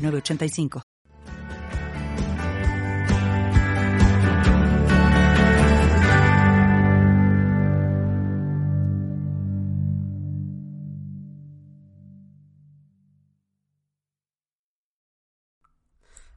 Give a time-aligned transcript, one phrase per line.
[0.00, 0.82] 985.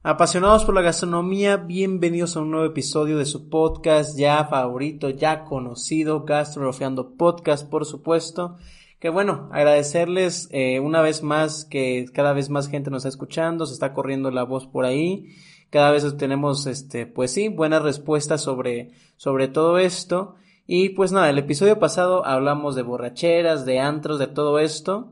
[0.06, 5.44] Apasionados por la gastronomía, bienvenidos a un nuevo episodio de su podcast ya favorito, ya
[5.44, 8.58] conocido, Gastrofeando Podcast, por supuesto.
[9.04, 13.66] Que bueno, agradecerles eh, una vez más que cada vez más gente nos está escuchando,
[13.66, 15.26] se está corriendo la voz por ahí,
[15.68, 20.36] cada vez tenemos, este, pues sí, buenas respuestas sobre, sobre todo esto.
[20.66, 25.10] Y pues nada, el episodio pasado hablamos de borracheras, de antros, de todo esto.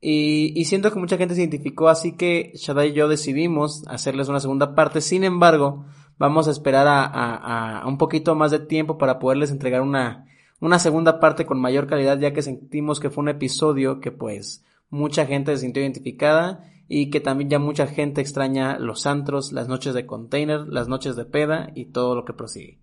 [0.00, 4.30] Y, y siento que mucha gente se identificó, así que Shadai y yo decidimos hacerles
[4.30, 5.02] una segunda parte.
[5.02, 5.84] Sin embargo,
[6.16, 10.24] vamos a esperar a, a un poquito más de tiempo para poderles entregar una,
[10.60, 14.64] una segunda parte con mayor calidad ya que sentimos que fue un episodio que pues
[14.88, 19.68] mucha gente se sintió identificada y que también ya mucha gente extraña los antros, las
[19.68, 22.80] noches de container, las noches de peda y todo lo que prosigue.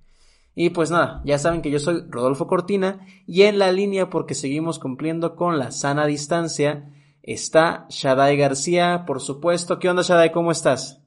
[0.56, 4.36] Y pues nada, ya saben que yo soy Rodolfo Cortina y en la línea porque
[4.36, 6.90] seguimos cumpliendo con la sana distancia
[7.24, 9.80] está Shadai García, por supuesto.
[9.80, 10.32] ¿Qué onda Shadai?
[10.32, 11.02] ¿Cómo estás?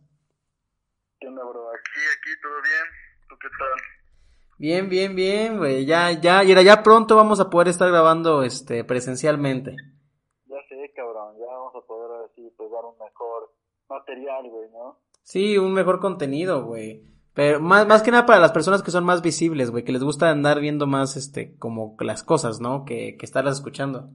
[1.20, 1.68] ¿Qué onda, bro?
[1.68, 3.28] Aquí, aquí, todo bien.
[3.28, 3.95] ¿Tú qué tal?
[4.58, 5.84] Bien, bien, bien, güey.
[5.84, 9.76] Ya, ya, y ya pronto vamos a poder estar grabando este presencialmente.
[10.46, 13.52] Ya sé, cabrón, ya vamos a poder así pues dar un mejor
[13.88, 14.98] material, güey, ¿no?
[15.22, 17.04] Sí, un mejor contenido, güey.
[17.34, 20.02] Pero más, más que nada para las personas que son más visibles, güey, que les
[20.02, 22.86] gusta andar viendo más, este, como las cosas, ¿no?
[22.86, 24.08] Que, que estarlas escuchando.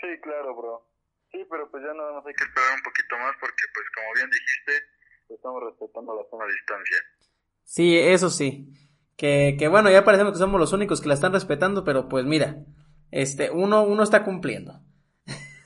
[0.00, 0.86] Sí, claro, bro.
[1.30, 4.14] Sí, pero pues ya nada más hay que esperar un poquito más porque, pues, como
[4.14, 6.96] bien dijiste, estamos respetando la zona distancia.
[7.64, 8.72] Sí, eso sí.
[9.16, 12.24] Que, que bueno, ya parecemos que somos los únicos que la están respetando, pero pues
[12.24, 12.64] mira,
[13.10, 14.80] este, uno, uno está cumpliendo.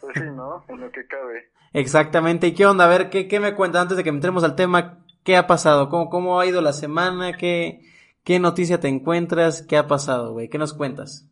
[0.00, 0.64] Pues sí, ¿no?
[0.68, 1.50] En lo que cabe.
[1.72, 2.46] Exactamente.
[2.46, 2.84] ¿Y qué onda?
[2.84, 5.04] A ver, ¿qué, qué me cuentas antes de que entremos al tema?
[5.24, 5.88] ¿Qué ha pasado?
[5.88, 7.36] ¿Cómo, cómo ha ido la semana?
[7.36, 7.82] ¿Qué,
[8.24, 9.62] qué noticia te encuentras?
[9.62, 10.48] ¿Qué ha pasado, güey?
[10.48, 11.28] ¿Qué nos cuentas?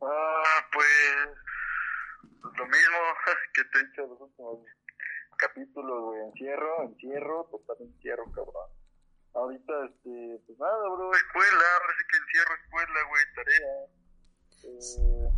[0.00, 0.86] Ah, pues,
[2.42, 2.98] lo mismo
[3.54, 4.58] que te he dicho en los últimos
[5.36, 6.20] capítulos, güey.
[6.28, 8.70] Encierro, encierro, total encierro, cabrón.
[9.36, 13.76] Ahorita, este, pues nada, bro, escuela, ahora sí que encierro escuela, güey, tarea.
[14.64, 15.30] Eh,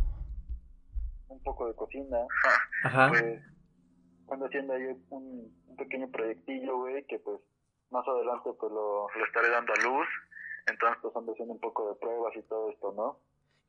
[1.27, 2.17] un poco de cocina.
[2.85, 3.09] Ajá.
[3.09, 3.41] Pues,
[4.31, 7.39] ando haciendo ahí un, un pequeño proyectillo, güey, que pues
[7.91, 10.07] más adelante pues lo, lo estaré dando a luz.
[10.67, 13.19] Entonces, pues ando haciendo un poco de pruebas y todo esto, ¿no?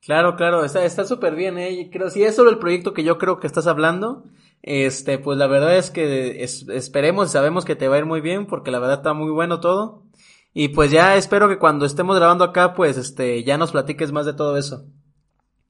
[0.01, 1.89] Claro, claro, está está súper bien, eh.
[1.91, 4.23] Creo, si es solo el proyecto que yo creo que estás hablando,
[4.63, 8.05] este, pues la verdad es que es, esperemos y sabemos que te va a ir
[8.05, 10.03] muy bien, porque la verdad está muy bueno todo.
[10.53, 14.25] Y pues ya espero que cuando estemos grabando acá, pues este, ya nos platiques más
[14.25, 14.85] de todo eso.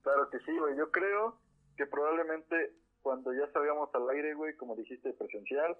[0.01, 0.75] Claro que sí, güey.
[0.75, 1.37] Yo creo
[1.77, 5.77] que probablemente cuando ya salgamos al aire, güey, como dijiste presencial,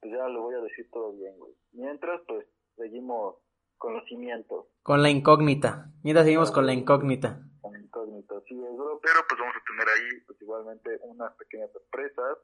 [0.00, 1.52] pues ya lo voy a decir todo bien, güey.
[1.72, 3.36] Mientras, pues, seguimos
[3.78, 4.66] con los cimientos.
[4.82, 5.90] Con la incógnita.
[6.02, 7.40] Mientras seguimos con la incógnita.
[7.60, 8.54] Con la incógnita, sí.
[8.54, 12.38] Pero pues vamos a tener ahí, pues igualmente, unas pequeñas sorpresas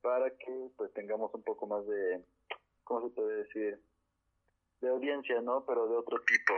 [0.00, 2.24] para que, pues, tengamos un poco más de,
[2.84, 3.80] ¿cómo se puede decir?
[4.80, 5.64] De audiencia, ¿no?
[5.66, 6.54] Pero de otro tipo.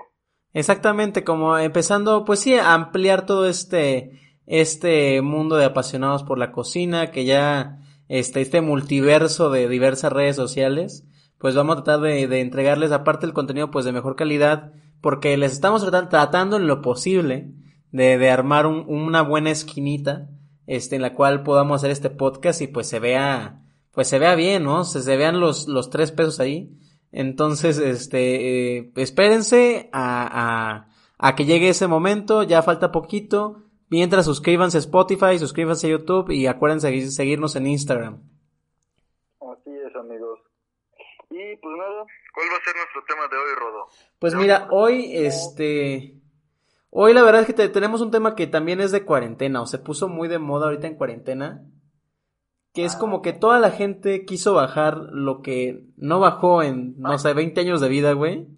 [0.53, 6.53] Exactamente, como empezando, pues sí, a ampliar todo este, este mundo de apasionados por la
[6.53, 11.07] cocina, que ya, este, este multiverso de diversas redes sociales,
[11.39, 15.37] pues vamos a tratar de, de entregarles aparte el contenido pues de mejor calidad, porque
[15.37, 17.51] les estamos tratando en lo posible
[17.91, 20.29] de, de armar un, una buena esquinita,
[20.67, 24.37] este, en la cual podamos hacer este podcast y pues se vea, pues se vea
[24.37, 24.85] bien, ¿no?
[24.85, 26.79] Se, se vean los, los tres pesos ahí
[27.13, 30.27] entonces, este, eh, espérense a,
[30.79, 30.89] a,
[31.19, 33.63] a, que llegue ese momento, ya falta poquito.
[33.91, 38.23] Mientras suscríbanse a Spotify, suscríbanse a YouTube y acuérdense de seguirnos en Instagram.
[39.41, 40.41] Así es, amigos.
[41.29, 43.87] Y pues nada, ¿cuál va a ser nuestro tema de hoy, Rodo?
[44.19, 46.19] Pues mira, hoy, este,
[46.89, 49.67] hoy la verdad es que te, tenemos un tema que también es de cuarentena, o
[49.67, 51.63] se puso muy de moda ahorita en cuarentena
[52.73, 57.19] que es como que toda la gente quiso bajar lo que no bajó en, no
[57.19, 58.49] sé, 20 años de vida, güey.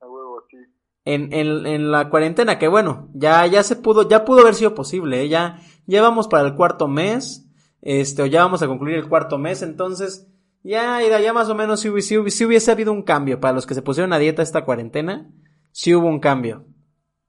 [0.00, 0.56] A huevo, sí.
[1.04, 4.74] En, en, en la cuarentena, que bueno, ya, ya se pudo, ya pudo haber sido
[4.74, 5.28] posible, ¿eh?
[5.28, 7.50] ya, ya vamos para el cuarto mes,
[7.82, 10.28] este, o ya vamos a concluir el cuarto mes, entonces,
[10.62, 13.66] Ya, ya, ya más o menos si, si, si hubiese habido un cambio para los
[13.66, 15.30] que se pusieron a dieta esta cuarentena,
[15.70, 16.64] sí hubo un cambio.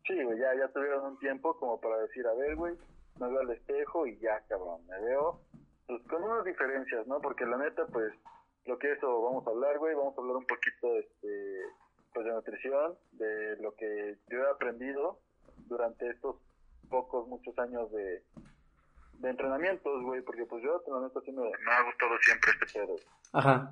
[0.07, 2.73] Sí, güey, ya, ya tuvieron un tiempo como para decir, a ver, güey,
[3.19, 5.39] me veo al espejo y ya, cabrón, me veo,
[5.87, 7.19] pues con unas diferencias, ¿no?
[7.21, 8.13] Porque la neta, pues,
[8.65, 11.61] lo que eso vamos a hablar, güey, vamos a hablar un poquito, este,
[12.13, 15.19] pues de nutrición, de lo que yo he aprendido
[15.67, 16.35] durante estos
[16.89, 18.23] pocos, muchos años de,
[19.19, 22.79] de entrenamientos, güey, porque pues yo, la neta, sí me, me ha gustado siempre este
[22.79, 22.95] pedo.
[23.33, 23.71] Ajá.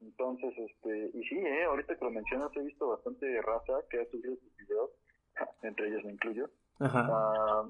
[0.00, 4.10] Entonces, este, y sí, eh, ahorita que lo mencionas, he visto bastante raza que ha
[4.10, 4.90] subido sus videos,
[5.62, 7.06] entre ellos me incluyo, Ajá.
[7.08, 7.64] ah,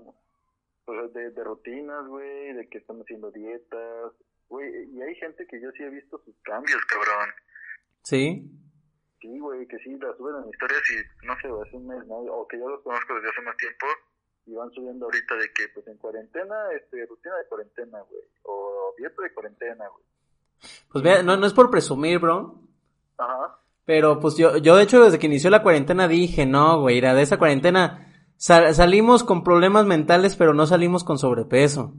[0.84, 4.12] pues de, de rutinas, güey, de que están haciendo dietas,
[4.48, 7.30] güey, y hay gente que yo sí he visto sus cambios, cabrón.
[8.02, 8.50] Sí.
[9.20, 12.16] Sí, güey, que sí, la suben en historias y no sé, hace un mes, ¿no?
[12.16, 13.86] O que yo los conozco desde hace más tiempo
[14.46, 18.94] y van subiendo ahorita de que, pues en cuarentena, este, rutina de cuarentena, güey, o
[18.98, 20.04] dieta de cuarentena, güey.
[20.90, 22.60] Pues mira, no, no es por presumir, bro.
[23.18, 23.58] Ajá.
[23.84, 27.14] Pero pues yo, yo de hecho desde que inició la cuarentena dije, no, güey, era
[27.14, 28.11] de esa cuarentena
[28.42, 31.94] sal- salimos con problemas mentales, pero no salimos con sobrepeso.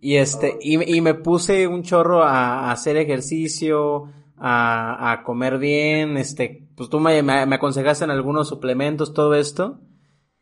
[0.00, 4.04] Y este, y, y me puse un chorro a, a hacer ejercicio,
[4.36, 9.34] a, a comer bien, este, pues tú me, me, me aconsejaste en algunos suplementos, todo
[9.34, 9.80] esto.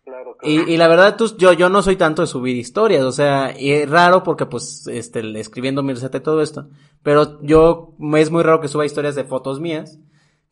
[0.05, 0.69] Claro, claro.
[0.69, 3.55] Y, y la verdad, tú, yo, yo no soy tanto de subir historias, o sea,
[3.59, 6.69] y es raro porque pues, este, escribiendo mi receta y todo esto,
[7.03, 9.99] pero yo, es muy raro que suba historias de fotos mías,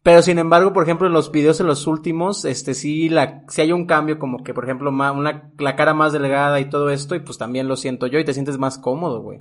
[0.02, 3.61] pero sin embargo, por ejemplo, en los videos en los últimos, este, sí, la, sí
[3.62, 6.91] hay un cambio como que, por ejemplo, ma- una, la cara más delgada y todo
[6.91, 9.41] esto, y pues también lo siento yo y te sientes más cómodo, güey.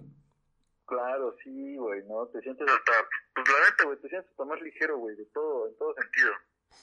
[0.85, 2.25] Claro, sí, güey, ¿no?
[2.27, 2.91] Te sientes hasta,
[3.35, 6.31] pues la neta, güey, te sientes hasta más ligero, güey, de todo, en todo sentido.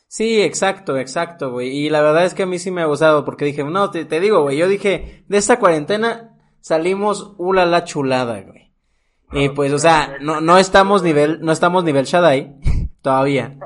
[0.08, 1.68] Sí, exacto, exacto, güey.
[1.68, 4.04] Y la verdad es que a mí sí me ha gustado porque dije, no, te,
[4.04, 8.72] te digo, güey, yo dije, de esta cuarentena salimos una la chulada, güey.
[9.32, 12.56] Y pues, o sea, no, no estamos nivel, no estamos nivel Shaddai,
[13.02, 13.56] todavía.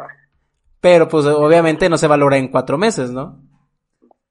[0.81, 3.41] Pero pues obviamente no se valora en cuatro meses, ¿no?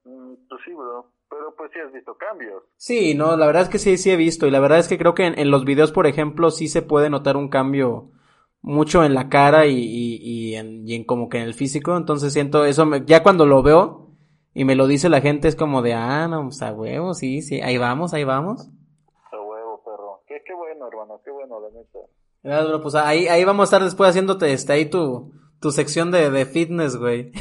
[0.03, 2.63] Mm, pues sí, bro, pero pues sí has visto cambios.
[2.77, 4.47] Sí, no, la verdad es que sí, sí he visto.
[4.47, 6.81] Y la verdad es que creo que en, en los videos, por ejemplo, sí se
[6.81, 8.11] puede notar un cambio
[8.61, 10.15] mucho en la cara y, y,
[10.51, 11.97] y en, y en como que en el físico.
[11.97, 14.11] Entonces siento eso, me- ya cuando lo veo
[14.53, 17.41] y me lo dice la gente es como de, ah, no, pues a huevo, sí,
[17.41, 18.69] sí, ahí vamos, ahí vamos.
[19.31, 20.21] A huevo, perro.
[20.27, 21.99] Qué, qué bueno, hermano, qué bueno, la neta.
[22.43, 26.29] Bro, Pues ahí, ahí vamos a estar después haciéndote este, ahí tu, tu sección de,
[26.29, 27.31] de fitness, güey.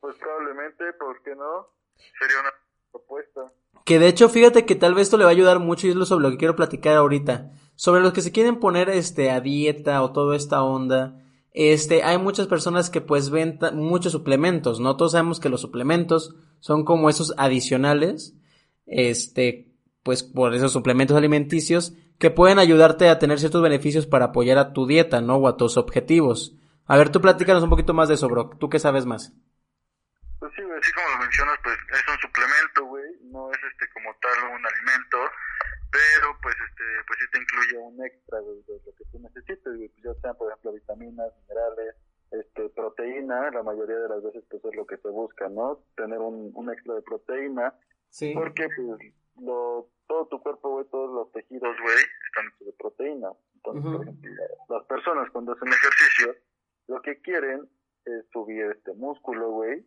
[0.00, 1.68] Pues probablemente, ¿por qué no?
[2.18, 2.50] Sería una
[2.90, 3.52] propuesta.
[3.84, 5.96] Que de hecho, fíjate que tal vez esto le va a ayudar mucho y es
[5.96, 7.52] lo sobre lo que quiero platicar ahorita.
[7.74, 11.20] Sobre los que se quieren poner este a dieta o toda esta onda.
[11.52, 14.96] Este, hay muchas personas que pues ven muchos suplementos, ¿no?
[14.96, 18.36] Todos sabemos que los suplementos son como esos adicionales,
[18.86, 19.72] este,
[20.02, 24.74] pues por esos suplementos alimenticios que pueden ayudarte a tener ciertos beneficios para apoyar a
[24.74, 25.36] tu dieta, ¿no?
[25.36, 26.54] O a tus objetivos.
[26.84, 28.50] A ver, tú platícanos un poquito más de eso, bro.
[28.60, 29.32] ¿Tú qué sabes más?
[30.38, 33.88] Pues sí, güey, así como lo mencionas, pues es un suplemento, güey, no es este
[33.94, 35.16] como tal un alimento,
[35.90, 40.04] pero pues este, pues sí te incluye un extra, de lo que tú necesites, pues
[40.04, 41.96] ya sean, por ejemplo, vitaminas, minerales,
[42.32, 45.80] este, proteína, la mayoría de las veces pues es lo que se busca, ¿no?
[45.96, 47.72] Tener un, un extra de proteína,
[48.10, 48.32] Sí.
[48.34, 51.96] porque pues lo, todo tu cuerpo, güey, todos los tejidos, güey,
[52.26, 53.28] están hechos de proteína.
[53.54, 54.30] Entonces, por ejemplo,
[54.68, 56.34] la- las personas cuando hacen ejercicio,
[56.88, 57.68] lo que quieren
[58.04, 59.86] es subir este músculo, güey,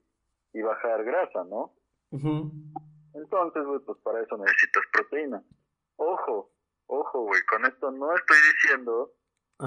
[0.53, 1.73] y bajar grasa, ¿no?
[3.13, 5.43] Entonces, güey, pues para eso necesitas proteína.
[5.97, 6.51] Ojo,
[6.87, 9.11] ojo, güey, con esto no estoy diciendo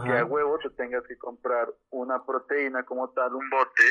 [0.05, 3.83] que a huevo te tengas que comprar una proteína como tal, un bote,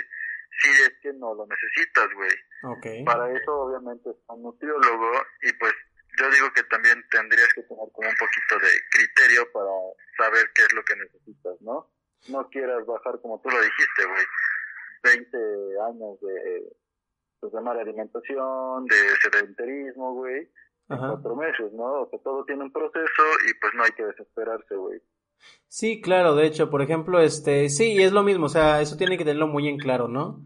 [0.61, 2.31] si es que no lo necesitas, güey.
[2.63, 3.05] Ok.
[3.05, 5.73] Para eso obviamente es un nutriólogo y pues
[6.17, 9.71] yo digo que también tendrías que tener como un poquito de criterio para
[10.17, 11.91] saber qué es lo que necesitas, ¿no?
[12.29, 14.25] No quieras bajar como tú lo dijiste, güey,
[15.03, 15.37] 20
[15.87, 16.75] años de,
[17.39, 20.49] pues, de mala alimentación, de sedentarismo, güey,
[20.87, 22.01] cuatro meses, ¿no?
[22.01, 25.01] O sea, todo tiene un proceso y pues no hay que desesperarse, güey.
[25.67, 28.95] Sí, claro, de hecho, por ejemplo, este, sí, y es lo mismo, o sea, eso
[28.95, 30.41] tiene que tenerlo muy en claro, ¿no?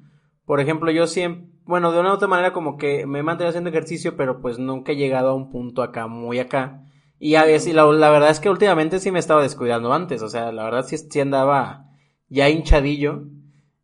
[0.46, 3.70] Por ejemplo, yo siempre, bueno, de una u otra manera como que me he haciendo
[3.70, 6.82] ejercicio, pero pues nunca he llegado a un punto acá, muy acá.
[7.20, 10.30] Y a veces, la, la verdad es que últimamente sí me estaba descuidando antes, o
[10.30, 11.86] sea, la verdad sí, sí andaba
[12.28, 13.26] ya hinchadillo.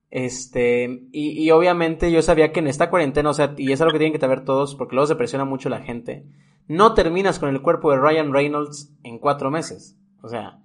[0.10, 3.92] Este, y, y obviamente yo sabía que en esta cuarentena, o sea, y es algo
[3.92, 6.26] que tienen que saber todos, porque luego se presiona mucho la gente,
[6.68, 9.98] no terminas con el cuerpo de Ryan Reynolds en cuatro meses.
[10.24, 10.60] O sea,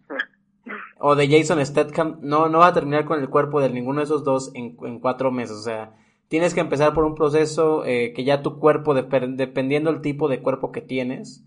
[1.00, 4.04] o de Jason Statham, no, no va a terminar con el cuerpo de ninguno de
[4.04, 5.56] esos dos en, cuatro meses.
[5.56, 5.96] O sea,
[6.28, 10.28] tienes que empezar por un proceso eh, que ya tu cuerpo, dep- dependiendo del tipo
[10.28, 11.44] de cuerpo que tienes,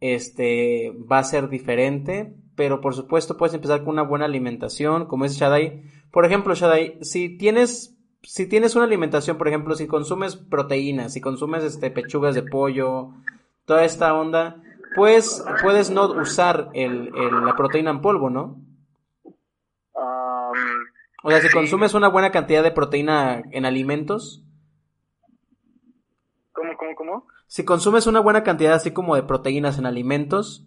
[0.00, 5.24] este, va a ser diferente, pero por supuesto puedes empezar con una buena alimentación, como
[5.24, 5.82] es Shadai.
[6.10, 11.20] Por ejemplo, Shadai, si tienes, si tienes una alimentación, por ejemplo, si consumes proteínas, si
[11.20, 13.10] consumes este, pechugas de pollo,
[13.64, 14.62] toda esta onda,
[14.94, 18.61] pues puedes no usar el, el, la proteína en polvo, ¿no?
[21.22, 24.42] O sea, si consumes una buena cantidad de proteína en alimentos.
[26.52, 27.26] ¿Cómo, cómo, cómo?
[27.46, 30.66] Si consumes una buena cantidad así como de proteínas en alimentos,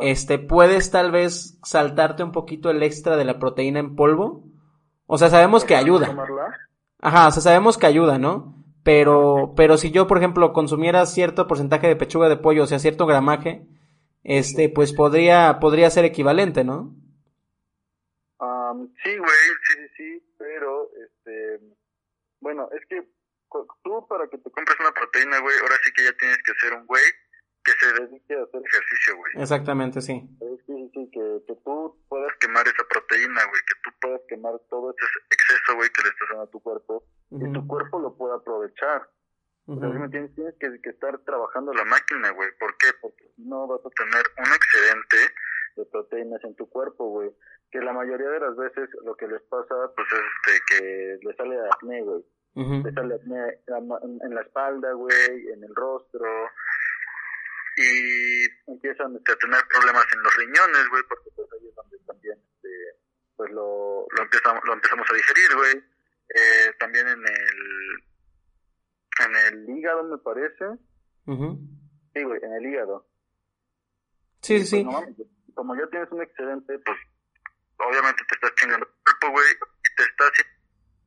[0.00, 4.44] este, puedes tal vez saltarte un poquito el extra de la proteína en polvo.
[5.06, 6.14] O sea, sabemos que ayuda.
[7.00, 8.54] Ajá, o sea, sabemos que ayuda, ¿no?
[8.82, 12.78] Pero, pero si yo, por ejemplo, consumiera cierto porcentaje de pechuga de pollo, o sea,
[12.78, 13.66] cierto gramaje,
[14.22, 16.94] este, pues podría, podría ser equivalente, ¿no?
[19.02, 19.30] Sí, güey,
[19.62, 21.60] sí, sí, sí, pero, este,
[22.40, 23.06] bueno, es que
[23.82, 26.74] tú para que te compres una proteína, güey, ahora sí que ya tienes que ser
[26.74, 27.02] un güey
[27.64, 29.32] que se dedique a hacer ejercicio, güey.
[29.36, 30.22] Exactamente, sí.
[30.38, 34.94] Sí, sí, que, que tú puedas quemar esa proteína, güey, que tú puedas quemar todo
[34.96, 38.36] ese exceso, güey, que le estás dando a tu cuerpo y tu cuerpo lo pueda
[38.36, 39.08] aprovechar.
[39.66, 42.48] Uh tienes, tienes que, que, estar trabajando la máquina, güey.
[42.58, 42.88] ¿Por qué?
[43.00, 45.16] Porque no vas a tener un excedente
[45.76, 47.30] de proteínas en tu cuerpo, güey.
[47.70, 51.36] Que la mayoría de las veces lo que les pasa, pues es este, que le
[51.36, 52.24] sale acné, güey.
[52.54, 53.60] Le sale acné
[54.22, 56.26] en la espalda, güey, en el rostro,
[57.76, 62.38] y empiezan a tener problemas en los riñones, güey, porque pues ahí es donde también
[62.38, 62.68] este,
[63.36, 65.84] pues lo, lo, empezamos, lo empezamos a digerir, güey.
[66.28, 68.04] Eh, también en el
[69.24, 70.64] en el hígado me parece.
[71.26, 73.06] Sí, güey, en el hígado.
[74.42, 74.86] Sí, pues, sí.
[75.54, 76.96] como ya tienes un excedente, pues
[77.88, 80.60] obviamente te estás chingando el cuerpo, güey, y te está haciendo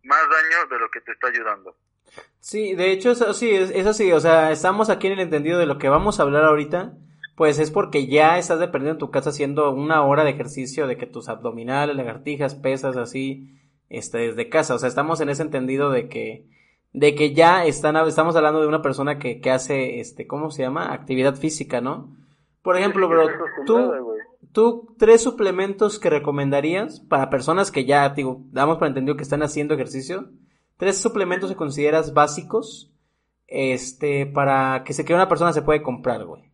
[0.03, 1.75] más daño de lo que te está ayudando.
[2.39, 5.65] Sí, de hecho, eso, sí, es, así, o sea, estamos aquí en el entendido de
[5.65, 6.94] lo que vamos a hablar ahorita,
[7.36, 10.98] pues es porque ya estás dependiendo en tu casa haciendo una hora de ejercicio, de
[10.98, 13.58] que tus abdominales, lagartijas, pesas, así,
[13.89, 16.48] este, desde casa, o sea, estamos en ese entendido de que,
[16.92, 20.63] de que ya están, estamos hablando de una persona que, que hace, este, ¿cómo se
[20.63, 20.94] llama?
[20.94, 22.15] Actividad física, ¿no?
[22.62, 23.27] Por ejemplo, bro,
[23.65, 23.94] tú,
[24.53, 29.43] tú, tres suplementos que recomendarías para personas que ya, digo, damos por entendido que están
[29.43, 30.29] haciendo ejercicio,
[30.77, 32.89] tres suplementos que consideras básicos
[33.48, 36.51] este para que se que una persona se puede comprar, güey.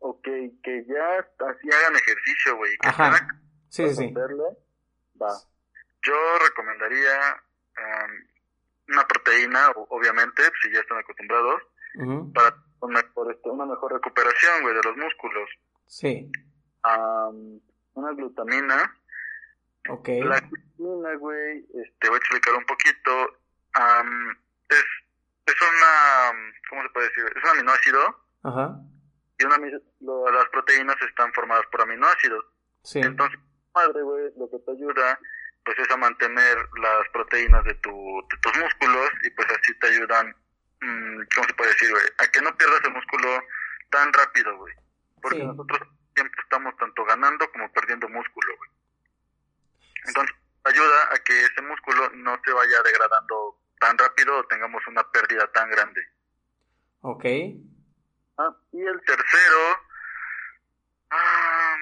[0.00, 0.22] Ok,
[0.62, 2.72] que ya así hagan ejercicio, güey.
[2.80, 3.26] Ajá.
[3.68, 4.12] Sí, sí.
[5.20, 5.32] Va.
[6.02, 6.14] Yo
[6.46, 7.42] recomendaría
[8.88, 11.62] una proteína, obviamente, si ya están acostumbrados,
[12.34, 15.48] para una mejor, este, una mejor recuperación, güey, de los músculos.
[15.86, 16.30] Sí.
[17.94, 18.94] Una glutamina
[19.88, 20.08] Ok.
[20.24, 23.38] La glutamina, güey, este, voy a explicar un poquito.
[24.68, 24.84] es,
[25.46, 27.24] es una, ¿cómo se puede decir?
[27.34, 28.20] Es un aminoácido.
[28.42, 28.80] Ajá.
[29.38, 32.44] Y una, las proteínas están formadas por aminoácidos.
[32.82, 33.00] Sí.
[33.00, 33.38] Entonces,
[33.74, 35.18] madre, güey, lo que te ayuda,
[35.64, 37.90] pues es a mantener las proteínas de, tu,
[38.30, 40.34] de tus músculos y pues así te ayudan,
[40.80, 42.04] mmm, ¿cómo se puede decir, güey?
[42.18, 43.42] A que no pierdas el músculo
[43.90, 44.74] tan rápido, güey.
[45.22, 45.80] Porque nosotros
[46.18, 48.70] siempre estamos tanto ganando como perdiendo músculo, güey.
[50.06, 50.34] Entonces,
[50.64, 55.46] ayuda a que ese músculo no se vaya degradando tan rápido o tengamos una pérdida
[55.52, 56.00] tan grande.
[57.02, 57.24] Ok.
[58.38, 59.60] Ah, y el tercero,
[61.10, 61.76] ah,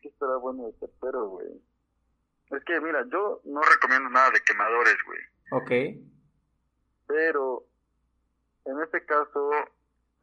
[0.00, 1.48] ¿qué será bueno el tercero, güey?
[2.52, 5.20] Es que, mira, yo no recomiendo nada de quemadores, güey.
[5.50, 6.00] Ok.
[7.08, 7.66] Pero,
[8.64, 9.50] en este caso,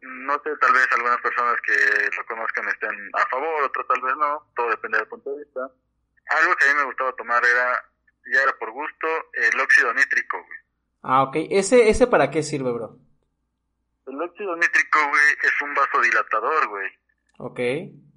[0.04, 1.74] no sé, tal vez algunas personas que
[2.18, 5.62] lo conozcan estén a favor, otras tal vez no, todo depende del punto de vista.
[5.62, 7.84] Algo que a mí me gustaba tomar era,
[8.32, 10.60] ya era por gusto, el óxido nítrico, güey.
[11.04, 11.36] Ah, ok.
[11.50, 12.98] ¿Ese, ese para qué sirve, bro?
[14.08, 16.90] El óxido nítrico, güey, es un vasodilatador, güey.
[17.40, 17.60] Ok.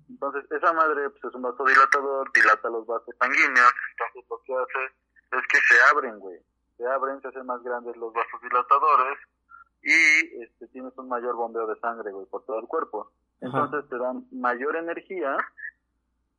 [0.08, 5.38] Entonces, esa madre pues, es un vasodilatador, dilata los vasos sanguíneos, entonces lo que hace
[5.38, 6.38] es que se abren, güey.
[6.76, 9.18] Se abren, se hacen más grandes los vasos dilatadores
[9.82, 13.12] y este, tienes un mayor bombeo de sangre, güey, por todo el cuerpo.
[13.40, 15.36] Entonces te dan mayor energía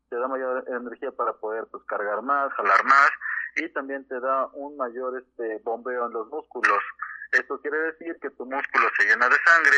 [0.09, 3.09] te da mayor energía para poder pues cargar más, jalar más
[3.55, 6.83] y también te da un mayor este bombeo en los músculos.
[7.31, 9.77] Esto quiere decir que tu músculo se llena de sangre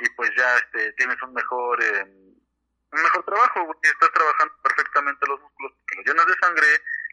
[0.00, 5.26] y pues ya este tienes un mejor eh, un mejor trabajo, y estás trabajando perfectamente
[5.26, 6.66] los músculos que los llenas de sangre,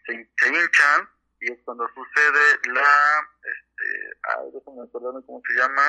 [0.05, 1.09] se, se hinchan
[1.41, 3.72] y es cuando sucede la este
[4.37, 5.81] ay, déjame acordarme cómo se llama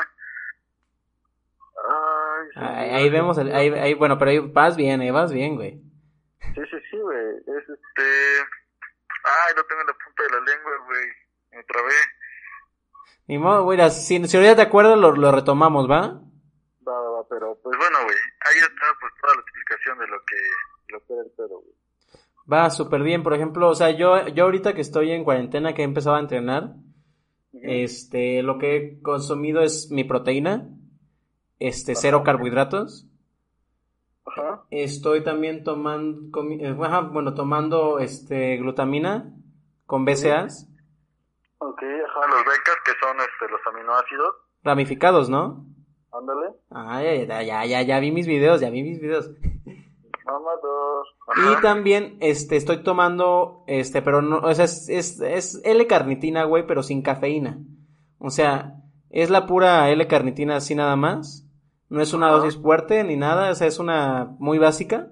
[2.57, 5.81] Ay, ahí, vemos el, ahí, ahí, bueno, pero ahí vas bien, ahí vas bien, güey.
[6.55, 7.37] Sí, sí, sí, güey.
[7.39, 8.03] Es este.
[9.25, 11.07] Ay, no tengo la punta de la lengua, güey.
[11.53, 11.93] Me trabé.
[13.27, 13.79] Ni modo, güey.
[13.91, 16.21] Si, si ahorita te acuerdas, lo, lo retomamos, ¿va?
[16.87, 17.29] Va, va, va.
[17.29, 18.17] Pero, pues bueno, güey.
[18.17, 20.37] Ahí está, pues todas las explicación de lo que,
[20.89, 21.75] lo que era el pedo, güey.
[22.51, 25.81] Va súper bien, por ejemplo, o sea, yo, yo ahorita que estoy en cuarentena, que
[25.81, 26.75] he empezado a entrenar,
[27.63, 30.69] este, lo que he consumido es mi proteína,
[31.59, 33.07] este, cero carbohidratos.
[34.27, 34.65] Ajá.
[34.71, 39.33] Estoy también tomando, eh, ajá, bueno, tomando, este, glutamina
[39.87, 40.69] con BCAAs,
[41.59, 44.35] Ok, ajá, los becas que son este, los aminoácidos.
[44.63, 45.65] ramificados, ¿no?
[46.13, 46.55] Ándale.
[46.71, 49.31] Ah, ya, ya, ya, ya vi mis videos, ya vi mis videos.
[51.37, 51.61] Y Ajá.
[51.63, 56.83] también, este, estoy tomando, este, pero no, o sea, es, es, es L-carnitina, güey, pero
[56.83, 57.59] sin cafeína.
[58.19, 58.77] O sea,
[59.11, 61.47] es la pura L-carnitina así nada más.
[61.89, 62.37] No es una Ajá.
[62.39, 65.09] dosis fuerte ni nada, o sea, es una muy básica.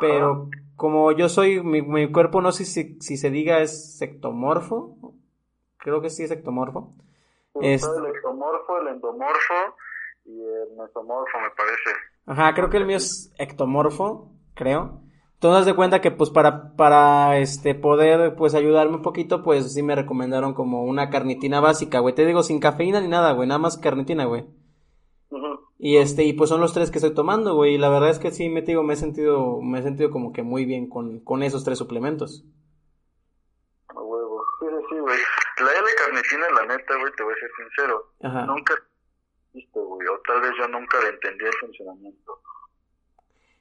[0.00, 4.96] Pero como yo soy, mi, mi cuerpo no sé si, si se diga es ectomorfo.
[5.78, 6.94] Creo que sí es ectomorfo.
[7.60, 9.54] es- Está el ectomorfo, el endomorfo
[10.24, 11.90] y el mesomorfo, me parece.
[12.28, 15.00] Ajá, creo que el mío es ectomorfo, creo.
[15.32, 19.72] Entonces, haz de cuenta que, pues, para, para, este, poder, pues, ayudarme un poquito, pues,
[19.72, 22.14] sí me recomendaron como una carnitina básica, güey.
[22.14, 24.44] Te digo, sin cafeína ni nada, güey, nada más carnitina, güey.
[25.30, 25.60] Ujú.
[25.78, 27.76] Y este, y pues son los tres que estoy tomando, güey.
[27.76, 30.10] Y la verdad es que sí, me te digo, me he sentido, me he sentido
[30.10, 32.44] como que muy bien con, con esos tres suplementos.
[33.88, 34.42] A huevo.
[34.60, 35.18] Sí, sí, sí, güey.
[35.60, 38.12] La L-carnitina, la neta, güey, te voy a ser sincero.
[38.22, 38.46] Ajá.
[38.46, 38.74] Nunca
[39.58, 42.40] viste, güey, o tal vez yo nunca le entendí el funcionamiento.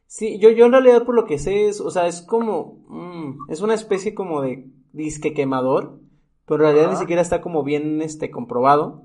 [0.06, 3.52] Sí, yo, yo en realidad por lo que sé es, o sea, es como, mm,
[3.52, 6.00] es una especie como de disque quemador,
[6.46, 9.04] pero en realidad ni siquiera está como bien, este, comprobado.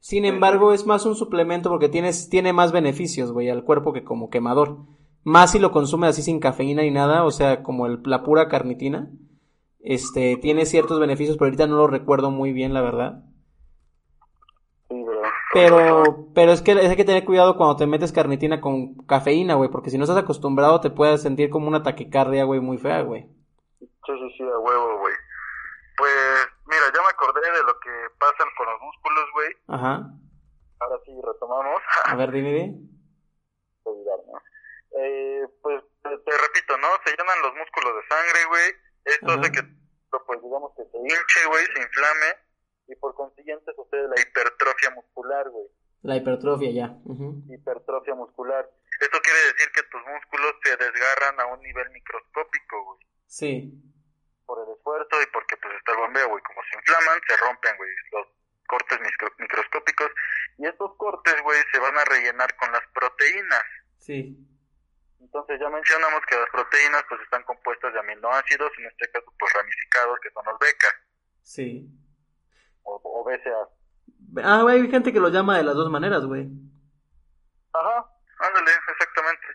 [0.00, 4.04] Sin embargo, es más un suplemento porque tienes, tiene más beneficios, güey, al cuerpo que
[4.04, 4.78] como quemador.
[5.24, 8.48] Más si lo consumes así sin cafeína ni nada, o sea, como el, la pura
[8.48, 9.10] carnitina.
[9.80, 13.24] Este, tiene ciertos beneficios, pero ahorita no lo recuerdo muy bien, la verdad.
[15.52, 19.70] Pero, pero es que hay que tener cuidado cuando te metes carnitina con cafeína, güey,
[19.70, 23.22] porque si no estás acostumbrado te puedes sentir como una taquicardia, güey, muy fea, güey.
[23.78, 25.14] Sí, sí, sí, a huevo, güey.
[25.96, 29.48] Pues, mira, ya me acordé de lo que pasan con los músculos, güey.
[29.68, 30.10] Ajá.
[30.80, 31.82] Ahora sí, retomamos.
[32.04, 32.78] A ver, dime, dime.
[33.84, 34.38] olvidar, ¿no?
[35.00, 36.88] Eh, pues te, te repito, ¿no?
[37.04, 38.68] Se llenan los músculos de sangre, güey.
[39.04, 39.40] Esto Ajá.
[39.40, 39.62] hace que,
[40.26, 42.47] pues digamos que se hinche, güey, se inflame
[42.88, 45.66] y por consiguiente sucede la hipertrofia muscular, güey.
[46.02, 46.88] La hipertrofia ya.
[47.04, 47.42] Ujú.
[47.52, 48.68] Hipertrofia muscular.
[49.00, 53.06] Esto quiere decir que tus músculos se desgarran a un nivel microscópico, güey.
[53.26, 53.82] Sí.
[54.46, 56.42] Por el esfuerzo y porque pues está el bombeo, güey.
[56.42, 58.26] Como se inflaman, se rompen, güey, los
[58.66, 60.10] cortes micro- microscópicos.
[60.58, 63.64] Y estos cortes, güey, se van a rellenar con las proteínas.
[63.98, 64.38] Sí.
[65.20, 69.52] Entonces ya mencionamos que las proteínas pues están compuestas de aminoácidos, en este caso pues
[69.52, 70.88] ramificados, que son los beca
[71.42, 71.90] Sí.
[72.88, 73.68] O, o BCA.
[74.42, 76.48] Ah, güey, hay gente que lo llama de las dos maneras, güey.
[77.72, 78.06] Ajá,
[78.40, 79.46] ándale, exactamente.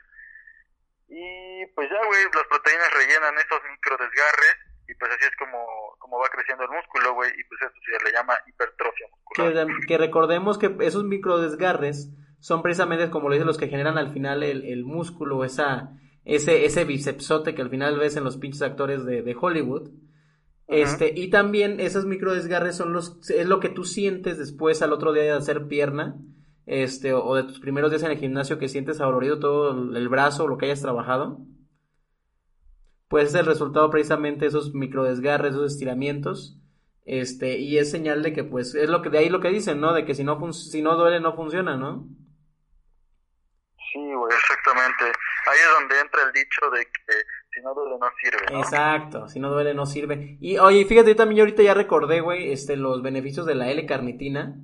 [1.10, 5.66] Y pues ya, güey, las proteínas rellenan estos microdesgarres y pues así es como,
[6.00, 9.68] como va creciendo el músculo, güey, y pues eso se le llama hipertrofia muscular.
[9.68, 14.12] Que, que recordemos que esos microdesgarres son precisamente como lo dicen los que generan al
[14.12, 15.92] final el, el músculo, esa,
[16.26, 19.92] ese, ese bicepsote que al final ves en los pinches actores de, de Hollywood.
[20.82, 25.14] Este, y también esos microdesgarres son los, es lo que tú sientes después al otro
[25.14, 26.18] día de hacer pierna,
[26.66, 30.10] este, o, o de tus primeros días en el gimnasio que sientes adolorido todo el,
[30.10, 31.40] brazo o lo que hayas trabajado.
[33.08, 36.58] Pues es el resultado precisamente de esos microdesgarres, esos estiramientos.
[37.06, 39.80] Este, y es señal de que, pues, es lo que, de ahí lo que dicen,
[39.80, 39.94] ¿no?
[39.94, 42.08] De que si no, fun- si no duele, no funciona, ¿no?
[43.92, 45.06] Sí, güey, exactamente.
[45.06, 47.14] Ahí es donde entra el dicho de que
[47.54, 48.60] si no duele no sirve, ¿no?
[48.60, 50.38] Exacto, si no duele, no sirve.
[50.40, 53.70] Y, oye, fíjate, yo también yo ahorita ya recordé, güey, este, los beneficios de la
[53.72, 54.60] L-carnitina.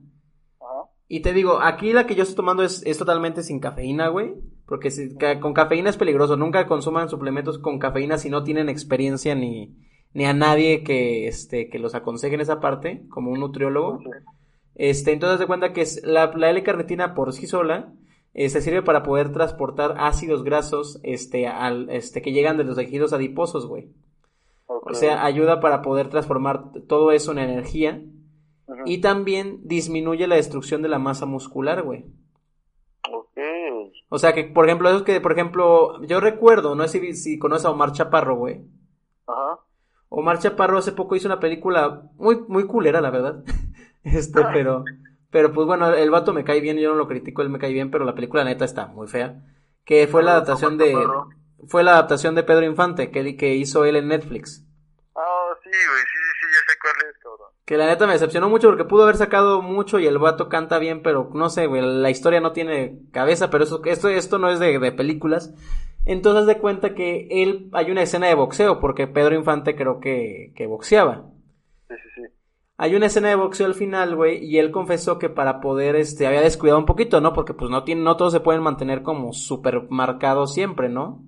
[0.59, 0.89] Ajá.
[1.07, 4.33] Y te digo, aquí la que yo estoy tomando es, es totalmente sin cafeína, güey.
[4.65, 6.37] Porque si- ca- con cafeína es peligroso.
[6.37, 9.75] Nunca consuman suplementos con cafeína si no tienen experiencia ni,
[10.13, 13.99] ni a nadie que, este, que los aconseje en esa parte, como un nutriólogo.
[13.99, 14.09] Sí.
[14.75, 17.91] Este, entonces de cuenta que es la, la L-carnitina por sí sola,
[18.33, 23.13] este, sirve para poder transportar ácidos grasos, este, al, este, que llegan de los tejidos
[23.13, 23.91] adiposos, güey.
[24.67, 28.01] O sea, ayuda para poder transformar todo eso en energía.
[28.85, 32.05] Y también disminuye la destrucción de la masa muscular, güey.
[33.11, 33.39] Ok.
[34.09, 37.39] O sea que, por ejemplo, esos que, por ejemplo, yo recuerdo, no sé si, si
[37.39, 38.61] conoces a Omar Chaparro, güey.
[39.25, 39.59] Ajá.
[40.09, 43.43] Omar Chaparro hace poco hizo una película muy, muy culera, la verdad.
[44.01, 44.85] Este, pero,
[45.31, 47.73] pero pues bueno, el vato me cae bien, yo no lo critico, él me cae
[47.73, 49.41] bien, pero la película neta está muy fea.
[49.85, 50.95] Que fue la adaptación de,
[51.67, 54.65] fue la adaptación de Pedro Infante, que, que hizo él en Netflix.
[55.15, 57.47] Ah, sí, güey, sí, sí, sí, ya sé cuál es, cabrón.
[57.65, 60.79] Que la neta me decepcionó mucho porque pudo haber sacado mucho y el vato canta
[60.79, 64.49] bien, pero no sé, güey, la historia no tiene cabeza, pero eso, esto, esto no
[64.49, 65.53] es de, de películas.
[66.05, 70.53] Entonces de cuenta que él, hay una escena de boxeo, porque Pedro Infante creo que,
[70.55, 71.25] que boxeaba.
[71.87, 72.33] Sí, sí, sí.
[72.81, 76.25] Hay una escena de boxeo al final, güey, y él confesó que para poder, este,
[76.25, 77.33] había descuidado un poquito, ¿no?
[77.33, 81.25] Porque pues no tiene, no todos se pueden mantener como súper marcados siempre, ¿no?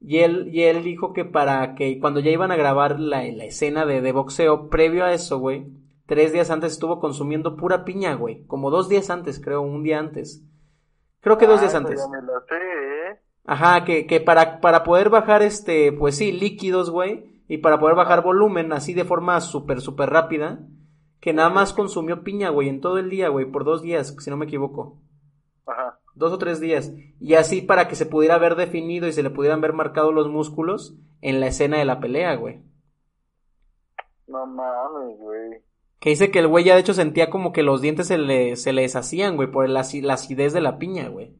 [0.00, 3.44] Y él, y él dijo que para que cuando ya iban a grabar la, la
[3.44, 5.66] escena de, de boxeo, previo a eso, güey,
[6.06, 8.46] tres días antes estuvo consumiendo pura piña, güey.
[8.46, 10.44] Como dos días antes, creo, un día antes.
[11.22, 12.08] Creo que dos Ah, días esa antes.
[12.08, 13.20] Me sé, ¿eh?
[13.44, 17.96] Ajá, que, que para, para poder bajar este, pues sí, líquidos, güey, y para poder
[17.96, 20.60] bajar volumen así de forma súper, súper rápida,
[21.20, 24.30] que nada más consumió piña, güey, en todo el día, güey, por dos días, si
[24.30, 24.98] no me equivoco.
[25.66, 25.98] Ajá.
[26.14, 26.92] Dos o tres días.
[27.20, 30.28] Y así para que se pudiera ver definido y se le pudieran ver marcados los
[30.28, 32.62] músculos en la escena de la pelea, güey.
[34.26, 35.62] No mames, güey.
[36.00, 38.56] Que dice que el güey ya de hecho sentía como que los dientes se le,
[38.56, 41.34] se le deshacían, güey, por la, la acidez de la piña, güey.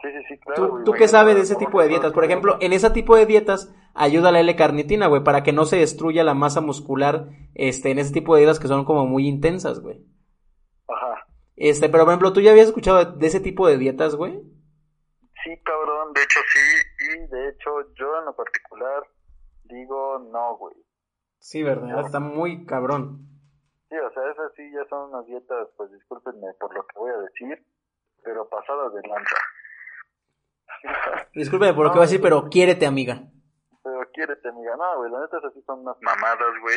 [0.00, 0.82] Sí, sí, sí, claro.
[0.84, 2.12] ¿Tú, qué sabes de ese tipo de dietas?
[2.12, 5.76] Por ejemplo, en ese tipo de dietas ayuda la L-carnitina, güey, para que no se
[5.76, 9.80] destruya la masa muscular, este, en ese tipo de dietas que son como muy intensas,
[9.80, 10.04] güey.
[10.88, 11.26] Ajá.
[11.56, 14.40] Este, pero por ejemplo, ¿tú ya habías escuchado de, de ese tipo de dietas, güey?
[15.44, 19.02] Sí, cabrón, de hecho sí, y de hecho yo en lo particular
[19.64, 20.74] digo no, güey.
[21.38, 22.04] Sí, ¿verdad?
[22.04, 23.26] Está muy cabrón.
[23.88, 27.10] Sí, o sea, esas sí ya son unas dietas, pues discúlpenme por lo que voy
[27.10, 27.64] a decir,
[28.22, 29.36] pero pasadas de lanza.
[31.34, 33.22] Discúlpeme por lo que voy a decir, pero quiérete, amiga.
[33.82, 34.76] Pero quiérete, amiga.
[34.76, 36.76] No, güey, la neta, esas sí son unas mamadas, güey.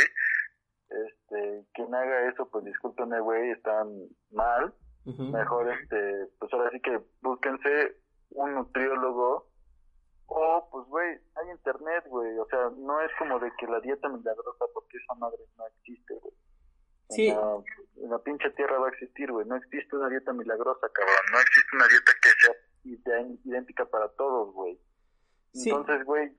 [0.89, 3.87] Este, quien haga eso, pues discúlpenme, güey, están
[4.31, 4.73] mal.
[5.05, 7.97] Mejor, este, pues ahora sí que búsquense
[8.31, 9.49] un nutriólogo.
[10.27, 12.37] O, pues, güey, hay internet, güey.
[12.37, 16.13] O sea, no es como de que la dieta milagrosa, porque esa madre no existe,
[16.21, 16.33] güey.
[17.09, 17.27] Sí.
[17.27, 17.57] En la,
[17.97, 19.45] en la pinche tierra va a existir, güey.
[19.45, 21.25] No existe una dieta milagrosa, cabrón.
[21.33, 24.80] No existe una dieta que sea idéntica para todos, güey.
[25.54, 25.70] Sí.
[25.70, 26.32] Entonces, güey,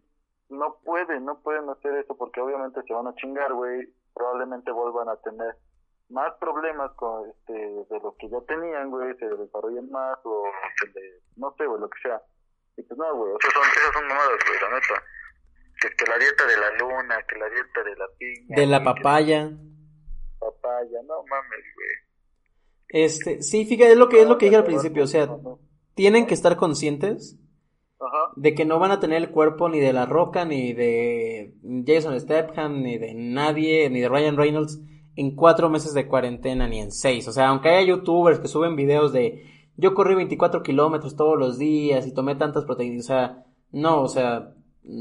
[0.49, 3.89] no pueden, no pueden hacer eso porque obviamente se van a chingar, güey.
[4.15, 5.57] Probablemente vuelvan a tener
[6.13, 10.45] más problemas con este de lo que ya tenían, güey, se desarrollen más o
[10.79, 12.23] se le, no sé, güey, lo que sea.
[12.77, 15.03] Y pues no, güey, o sea, son, esas son mamadas, güey, la neta.
[15.81, 18.57] Que, que la dieta de la luna, que la dieta de la piña.
[18.57, 19.51] De la güey, que papaya.
[20.39, 22.13] papaya, no mames, güey.
[22.89, 25.27] Este, sí, fíjate, es lo que es lo que dije al principio, o sea,
[25.95, 27.39] tienen que estar conscientes
[28.01, 28.33] Ajá.
[28.37, 31.55] de que no van a tener el cuerpo ni de La Roca, ni de
[31.87, 34.81] Jason Statham, ni de nadie, ni de Ryan Reynolds
[35.15, 37.29] en cuatro meses de cuarentena, ni en seis.
[37.29, 39.45] O sea, aunque haya youtubers que suben videos de
[39.77, 44.09] yo corrí 24 kilómetros todos los días y tomé tantas proteínas, o sea, no, o
[44.09, 44.55] sea,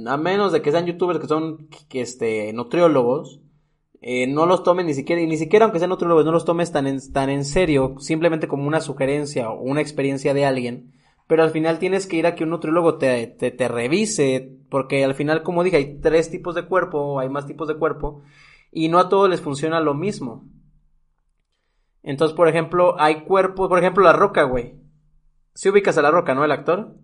[0.08, 3.42] a menos de que sean youtubers que son, que, este, nutriólogos,
[4.02, 6.72] eh, no los tomes ni siquiera, y ni siquiera aunque sean nutriólogos, no los tomes
[6.72, 10.94] tan en, tan en serio, simplemente como una sugerencia o una experiencia de alguien,
[11.28, 15.04] pero al final tienes que ir a que un nutriólogo te, te, te revise, porque
[15.06, 18.24] al final, como dije, hay tres tipos de cuerpo, hay más tipos de cuerpo,
[18.72, 20.46] y no a todos les funciona lo mismo.
[22.04, 24.76] Entonces, por ejemplo, hay cuerpos, por ejemplo, la roca, güey.
[25.54, 26.44] Si ubicas a la roca, ¿no?
[26.44, 26.96] El actor.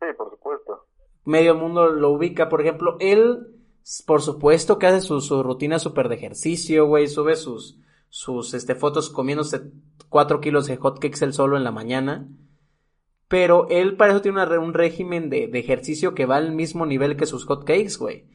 [0.00, 0.86] Sí, por supuesto.
[1.24, 3.57] Medio mundo lo ubica, por ejemplo, él,
[4.06, 8.74] por supuesto que hace su, su rutina súper de ejercicio, güey, sube sus, sus, este,
[8.74, 9.72] fotos comiéndose
[10.08, 12.28] cuatro kilos de hotcakes él solo en la mañana.
[13.28, 16.86] Pero él para eso tiene una un régimen de, de ejercicio que va al mismo
[16.86, 18.28] nivel que sus hotcakes, güey.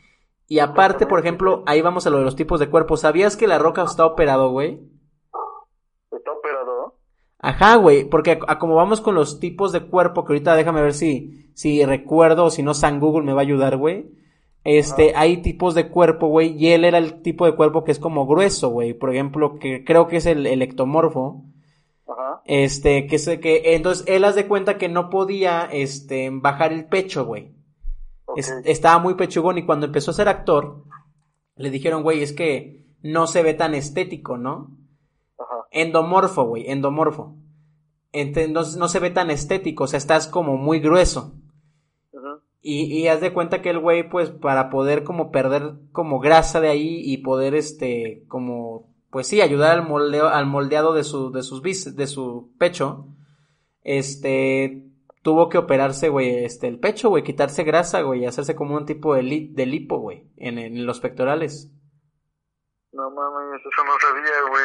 [0.48, 2.98] Y aparte, por ejemplo, ahí vamos a lo de los tipos de cuerpo.
[2.98, 4.82] ¿Sabías que la roca está operado, güey?
[6.12, 7.00] ¿Está operado?
[7.40, 10.82] Ajá, güey, porque a, a como vamos con los tipos de cuerpo, que ahorita déjame
[10.82, 14.23] ver si, si recuerdo o si no San Google me va a ayudar, güey.
[14.64, 18.00] Este, hay tipos de cuerpo, güey, y él era el tipo de cuerpo que es
[18.00, 18.94] como grueso, güey.
[18.94, 21.44] Por ejemplo, que creo que es el, el ectomorfo.
[22.08, 22.42] Ajá.
[22.46, 26.86] Este, que sé que, entonces él haz de cuenta que no podía, este, bajar el
[26.86, 27.52] pecho, güey.
[28.36, 30.84] Es- estaba muy pechugón y cuando empezó a ser actor,
[31.56, 34.78] le dijeron, güey, es que no se ve tan estético, ¿no?
[35.38, 35.66] Ajá.
[35.72, 37.36] Endomorfo, güey, endomorfo.
[38.14, 41.34] Ent- Entonces no se ve tan estético, o sea, estás como muy grueso.
[42.66, 46.62] Y, y haz de cuenta que el güey, pues, para poder como perder como grasa
[46.62, 51.30] de ahí y poder, este, como, pues sí, ayudar al moldeo, al moldeado de su,
[51.32, 53.08] de sus bis, de su pecho,
[53.82, 54.86] este,
[55.24, 58.86] tuvo que operarse, güey, este, el pecho, güey, quitarse grasa, güey, y hacerse como un
[58.86, 61.70] tipo de, li- de lipo, güey, en, en los pectorales.
[62.94, 64.64] No mames, eso no sabía, güey.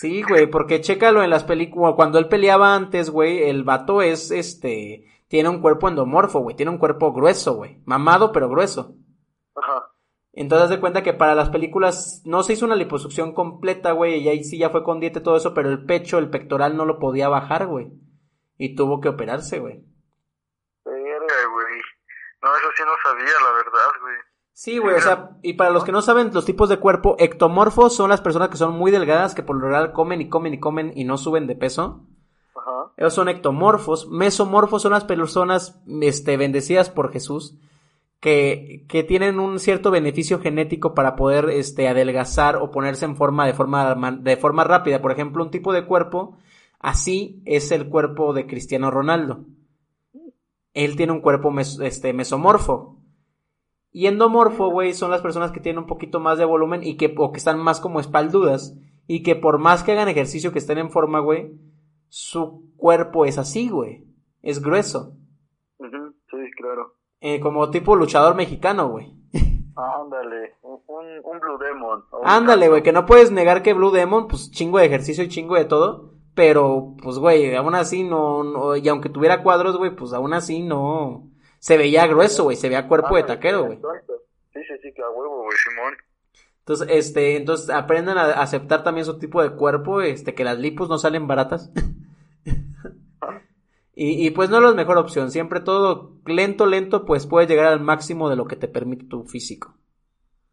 [0.00, 4.30] Sí, güey, porque chécalo en las películas, cuando él peleaba antes, güey, el vato es,
[4.30, 5.04] este,
[5.34, 8.94] tiene un cuerpo endomorfo, güey, tiene un cuerpo grueso, güey, mamado pero grueso.
[9.56, 9.90] Ajá.
[10.32, 14.28] Entonces de cuenta que para las películas no se hizo una liposucción completa, güey, y
[14.28, 16.84] ahí sí ya fue con dieta y todo eso, pero el pecho, el pectoral no
[16.84, 17.90] lo podía bajar, güey.
[18.58, 19.82] Y tuvo que operarse, güey.
[20.84, 21.80] Verga, güey.
[22.40, 24.14] No, eso sí no sabía, la verdad, güey.
[24.52, 27.96] Sí, güey, o sea, y para los que no saben los tipos de cuerpo, ectomorfos
[27.96, 30.60] son las personas que son muy delgadas, que por lo general comen y comen y
[30.60, 32.06] comen y no suben de peso.
[32.96, 34.08] Esos son ectomorfos.
[34.08, 37.56] Mesomorfos son las personas este, bendecidas por Jesús,
[38.20, 43.46] que, que tienen un cierto beneficio genético para poder este, adelgazar o ponerse en forma
[43.46, 45.02] de forma, de forma rápida.
[45.02, 46.36] Por ejemplo, un tipo de cuerpo,
[46.78, 49.44] así es el cuerpo de Cristiano Ronaldo.
[50.72, 52.98] Él tiene un cuerpo este, mesomorfo.
[53.92, 57.14] Y endomorfo, güey, son las personas que tienen un poquito más de volumen y que,
[57.16, 58.74] o que están más como espaldudas.
[59.06, 61.52] Y que por más que hagan ejercicio, que estén en forma, güey,
[62.16, 64.04] su cuerpo es así, güey.
[64.40, 65.16] Es grueso.
[65.80, 66.94] Sí, claro.
[67.20, 69.12] Eh, como tipo luchador mexicano, güey.
[69.74, 72.04] Ándale, un, un, Blue Demon.
[72.22, 75.56] Ándale, güey, que no puedes negar que Blue Demon, pues chingo de ejercicio y chingo
[75.56, 76.12] de todo.
[76.36, 80.62] Pero, pues, güey, aún así no, no- y aunque tuviera cuadros, güey, pues aún así
[80.62, 81.28] no.
[81.58, 83.78] Se veía grueso, güey, se veía cuerpo de Ándale, taquero, güey.
[83.78, 84.12] exacto.
[84.52, 85.94] Sí, sí, sí, que a huevo, güey, Simón.
[86.60, 90.88] Entonces, este, entonces aprendan a aceptar también su tipo de cuerpo, este, que las lipos
[90.88, 91.72] no salen baratas.
[93.94, 97.66] y, y pues no es la mejor opción, siempre todo lento, lento, pues puedes llegar
[97.66, 99.74] al máximo de lo que te permite tu físico.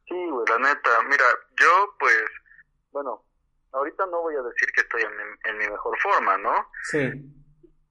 [0.08, 0.90] Sí, güey, la neta.
[1.10, 1.26] Mira,
[1.60, 2.26] yo, pues,
[2.92, 3.24] bueno,
[3.72, 6.52] ahorita no voy a decir que estoy en mi, en mi mejor forma, ¿no?
[6.84, 7.10] Sí,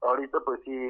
[0.03, 0.89] Ahorita, pues sí,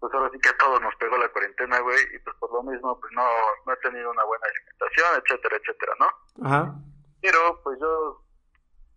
[0.00, 2.62] pues ahora sí que a todos nos pegó la cuarentena, güey, y pues por lo
[2.64, 3.22] mismo, pues no,
[3.66, 6.46] no he tenido una buena alimentación, etcétera, etcétera, ¿no?
[6.46, 6.74] ajá,
[7.22, 8.24] Pero, pues yo,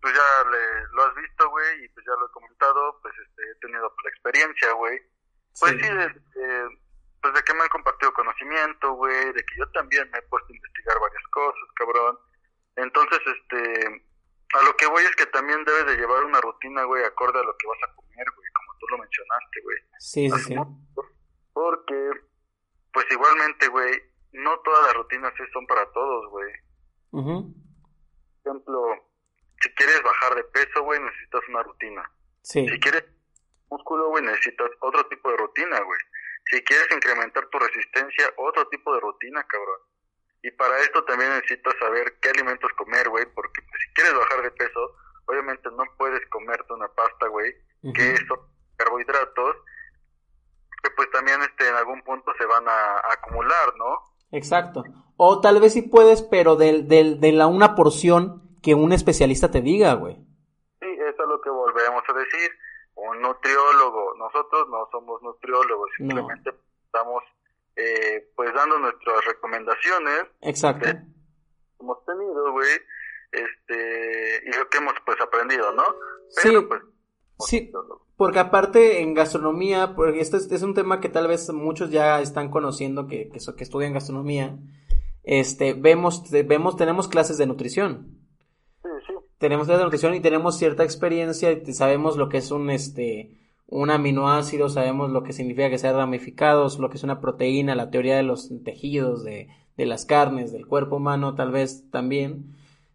[0.04, 3.42] pues ya le, lo has visto, güey, y pues ya lo he comentado, pues este,
[3.50, 5.00] he tenido la experiencia, güey.
[5.58, 5.78] Pues Sí.
[5.80, 6.78] sí, de, de-
[7.22, 10.52] pues de que me han compartido conocimiento, güey, de que yo también me he puesto
[10.52, 12.18] a investigar varias cosas, cabrón.
[12.76, 14.04] Entonces, este,
[14.52, 17.44] a lo que voy es que también debes de llevar una rutina, güey, acorde a
[17.44, 19.78] lo que vas a comer, güey, como tú lo mencionaste, güey.
[20.00, 20.54] sí, sí, sí,
[21.54, 22.10] Porque,
[22.92, 26.52] pues igualmente, güey, no todas las rutinas sí son para todos, güey.
[27.12, 27.54] Ujú.
[28.42, 28.82] Por ejemplo,
[29.64, 32.10] si quieres bajar de peso, güey, necesitas una rutina.
[32.42, 33.04] sí, Si quieres
[33.70, 36.00] músculo, güey, necesitas otro tipo de rutina, güey.
[36.50, 39.80] Si quieres incrementar tu resistencia, otro tipo de rutina, cabrón.
[40.42, 44.42] Y para esto también necesitas saber qué alimentos comer, güey, porque pues, si quieres bajar
[44.42, 47.50] de peso, obviamente no puedes comerte una pasta, güey,
[47.94, 48.40] que son
[48.76, 49.56] carbohidratos,
[50.82, 54.12] que pues también este en algún punto se van a, a acumular, ¿no?
[54.30, 54.84] exacto.
[55.16, 59.50] O tal vez sí puedes, pero del, del, de la una porción que un especialista
[59.50, 60.16] te diga, güey.
[60.80, 62.50] Sí, eso es lo que volvemos a decir.
[62.96, 66.06] Un nutriólogo, nosotros no somos nutriólogos, No.
[66.06, 66.50] simplemente
[66.86, 67.22] estamos
[67.76, 70.86] eh, pues dando nuestras recomendaciones Exacto.
[70.86, 70.96] que
[71.80, 72.70] hemos tenido, güey,
[73.32, 75.82] este, y lo que hemos pues aprendido, ¿no?
[76.42, 76.82] Pero Sí, pues,
[77.40, 77.72] sí,
[78.16, 82.20] porque aparte en gastronomía, porque este es, es un tema que tal vez muchos ya
[82.20, 84.56] están conociendo que, que, que estudian gastronomía,
[85.24, 88.23] este, vemos, vemos, tenemos clases de nutrición.
[89.38, 93.30] Tenemos clases de nutrición y tenemos cierta experiencia y sabemos lo que es un, este,
[93.66, 97.90] un aminoácido, sabemos lo que significa que sean ramificados, lo que es una proteína, la
[97.90, 102.54] teoría de los tejidos, de, de las carnes, del cuerpo humano, tal vez también.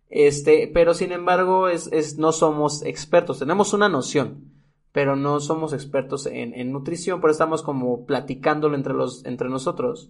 [0.10, 4.52] Este, pero sin embargo, es, es, no somos expertos, tenemos una noción,
[4.92, 10.10] pero no somos expertos en, en nutrición, pero estamos como platicándolo entre los, entre nosotros.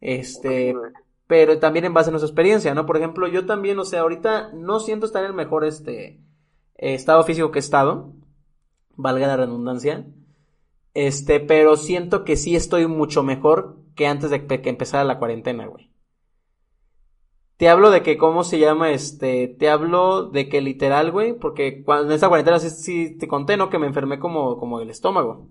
[0.00, 0.74] Este.
[1.30, 2.86] Pero también en base a nuestra experiencia, ¿no?
[2.86, 6.20] Por ejemplo, yo también, o sea, ahorita no siento estar en el mejor este
[6.74, 8.14] eh, estado físico que he estado,
[8.96, 10.08] valga la redundancia,
[10.92, 15.66] este, pero siento que sí estoy mucho mejor que antes de que empezara la cuarentena,
[15.66, 15.92] güey.
[17.58, 18.90] Te hablo de que, ¿cómo se llama?
[18.90, 23.28] Este, te hablo de que literal, güey, porque cuando en esta cuarentena sí, sí te
[23.28, 23.70] conté, ¿no?
[23.70, 25.46] Que me enfermé como, como el estómago.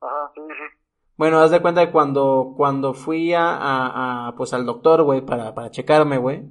[0.00, 0.75] Ajá, sí, sí.
[1.16, 5.22] Bueno, haz de cuenta que cuando, cuando fui a, a, a, pues al doctor, güey,
[5.22, 6.44] para, para checarme, güey.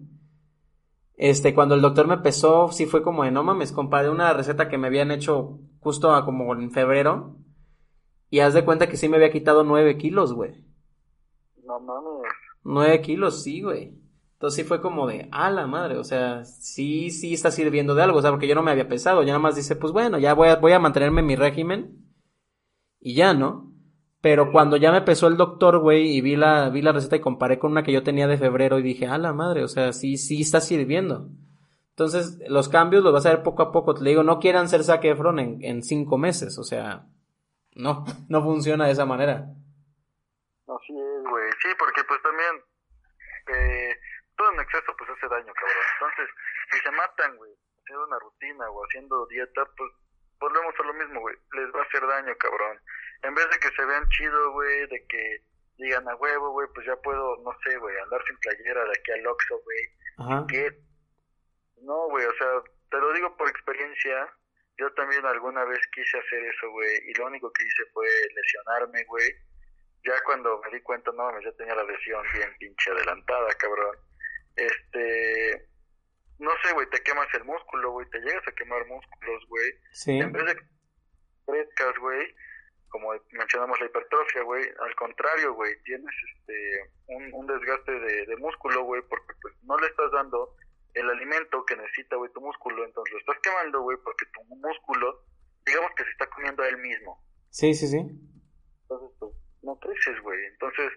[1.17, 4.67] Este, cuando el doctor me pesó, sí fue como de, no mames, comparé una receta
[4.67, 7.37] que me habían hecho justo a como en febrero.
[8.29, 10.65] Y haz de cuenta que sí me había quitado nueve kilos, güey.
[11.63, 12.31] No mames.
[12.63, 13.93] Nueve kilos, sí, güey.
[14.33, 18.03] Entonces sí fue como de, a la madre, o sea, sí, sí está sirviendo de
[18.03, 20.19] algo, o sea, porque yo no me había pesado, ya nada más dice, pues bueno,
[20.19, 22.05] ya voy a, voy a mantenerme en mi régimen
[22.99, 23.64] y ya, ¿no?
[24.25, 27.21] Pero cuando ya me pesó el doctor, güey, y vi la, vi la receta y
[27.21, 29.93] comparé con una que yo tenía de febrero y dije, a la madre, o sea,
[29.93, 31.27] sí, sí está sirviendo.
[31.91, 33.93] Entonces, los cambios los vas a ver poco a poco.
[33.93, 37.05] Te digo, no quieran ser Zac Efron en, en cinco meses, o sea,
[37.75, 39.45] no, no funciona de esa manera.
[40.65, 41.51] Así es, güey.
[41.61, 42.55] Sí, porque pues también
[43.53, 43.95] eh,
[44.35, 45.85] todo en exceso pues hace daño, cabrón.
[46.01, 46.35] Entonces,
[46.71, 49.91] si se matan, güey, haciendo una rutina o haciendo dieta, pues
[50.39, 51.35] volvemos a lo mismo, güey.
[51.53, 52.81] Les va a hacer daño, cabrón.
[53.25, 55.41] En vez de que se vean chido, güey, de que
[55.77, 59.11] digan a huevo, güey, pues ya puedo, no sé, güey, andar sin playera de aquí
[59.11, 60.47] al Oxxo, güey.
[61.81, 62.47] No, güey, o sea,
[62.89, 64.29] te lo digo por experiencia.
[64.77, 69.03] Yo también alguna vez quise hacer eso, güey, y lo único que hice fue lesionarme,
[69.05, 69.33] güey.
[70.03, 73.95] Ya cuando me di cuenta, no, ya tenía la lesión bien pinche adelantada, cabrón.
[74.55, 75.67] Este,
[76.39, 79.73] no sé, güey, te quemas el músculo, güey, te llegas a quemar músculos, güey.
[79.91, 80.19] Sí.
[80.19, 80.65] En vez de que
[81.45, 82.35] crezcas, güey,
[82.89, 88.37] como mencionamos la hipertrofia, güey, al contrario, güey, tienes este un, un desgaste de, de
[88.37, 90.55] músculo, güey, porque pues no le estás dando
[90.93, 95.23] el alimento que necesita, güey, tu músculo, entonces lo estás quemando, güey, porque tu músculo,
[95.65, 97.21] digamos que se está comiendo a él mismo.
[97.49, 97.99] Sí, sí, sí.
[98.81, 100.39] Entonces, pues, no creces, güey.
[100.45, 100.91] Entonces,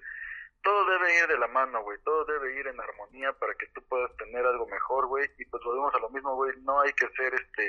[0.62, 1.98] todo debe ir de la mano, güey.
[2.04, 5.28] Todo debe ir en armonía para que tú puedas tener algo mejor, güey.
[5.38, 6.52] Y pues volvemos a lo mismo, güey.
[6.62, 7.66] No hay que ser, este,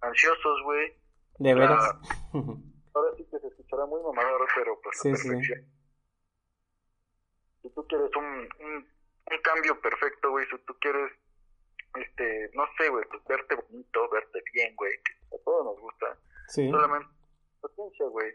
[0.00, 0.92] ansiosos, güey.
[1.38, 1.96] De veras.
[2.94, 5.28] Ahora sí que se escuchará muy mamador, pero pues Sí, la sí.
[5.28, 5.64] perfección.
[7.62, 8.24] Si tú quieres un,
[8.66, 11.10] un, un cambio perfecto, güey, si tú quieres,
[11.96, 16.18] este, no sé, güey, pues verte bonito, verte bien, güey, que a todos nos gusta.
[16.48, 16.70] Sí.
[16.70, 17.08] Solamente
[17.60, 18.32] paciencia, güey.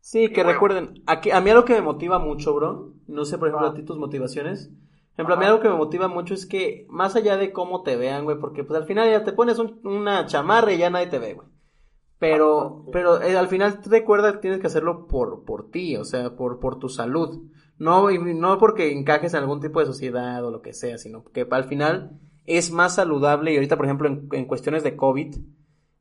[0.00, 3.48] Sí, que recuerden, aquí, a mí algo que me motiva mucho, bro, no sé, por
[3.48, 3.70] ejemplo, Ah.
[3.70, 6.86] a ti tus motivaciones, por ejemplo, a mí algo que me motiva mucho es que,
[6.88, 9.80] más allá de cómo te vean, güey, porque pues al final ya te pones un-
[9.84, 11.48] una chamarra y ya nadie te ve, güey.
[12.18, 12.90] Pero, sí.
[12.92, 16.58] pero eh, al final recuerda que tienes que hacerlo por, por ti, o sea, por,
[16.60, 17.42] por tu salud.
[17.78, 21.24] No, y no porque encajes en algún tipo de sociedad o lo que sea, sino
[21.24, 25.36] que al final es más saludable, y ahorita, por ejemplo, en, en cuestiones de COVID,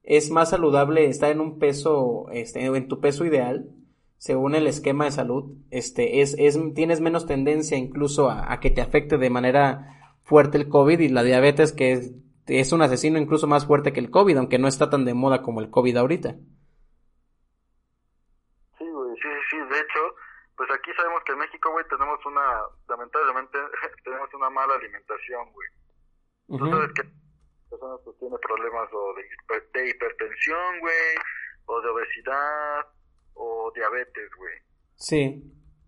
[0.03, 3.71] es más saludable estar en un peso, este, en tu peso ideal,
[4.17, 8.69] según el esquema de salud, este, es, es, tienes menos tendencia incluso a, a que
[8.69, 12.13] te afecte de manera fuerte el COVID y la diabetes, que es,
[12.47, 15.41] es un asesino incluso más fuerte que el COVID, aunque no está tan de moda
[15.41, 16.35] como el COVID ahorita.
[18.77, 19.57] Sí, güey, sí, sí, sí.
[19.57, 19.99] De hecho,
[20.57, 23.57] pues aquí sabemos que en México, güey, tenemos una, lamentablemente,
[24.03, 25.67] tenemos una mala alimentación, güey.
[26.47, 26.69] Ujú.
[26.69, 27.03] sabes que
[27.69, 31.15] personas pues tienen problemas o de, hiper- de hipertensión, güey,
[31.65, 32.85] o de obesidad,
[33.33, 34.53] o diabetes, güey.
[34.95, 35.43] Sí,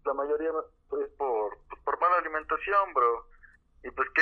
[0.06, 3.28] La mayoría es por, pues, por mala alimentación, bro.
[3.84, 4.22] Y pues que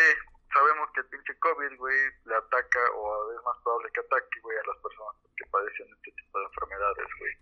[0.53, 4.58] sabemos que el pinche COVID, güey, le ataca, o es más probable que ataque, güey,
[4.58, 7.34] a las personas que padecen este tipo de enfermedades, güey.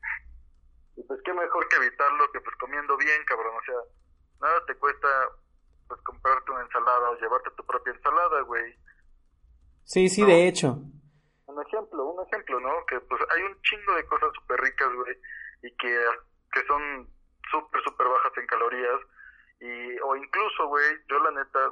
[0.95, 3.55] Y pues qué mejor que evitarlo que pues comiendo bien, cabrón.
[3.57, 3.75] O sea,
[4.41, 5.07] nada te cuesta
[5.87, 8.75] pues comprarte una ensalada o llevarte tu propia ensalada, güey.
[9.85, 10.27] sí, sí, No.
[10.27, 10.67] de hecho.
[11.45, 12.85] Un ejemplo, un ejemplo, ¿no?
[12.87, 15.15] Que pues hay un chingo de cosas súper ricas, güey,
[15.63, 16.05] y que,
[16.51, 17.07] que son
[17.51, 18.99] súper, súper bajas en calorías.
[19.59, 21.71] Y, o incluso, güey, yo la neta,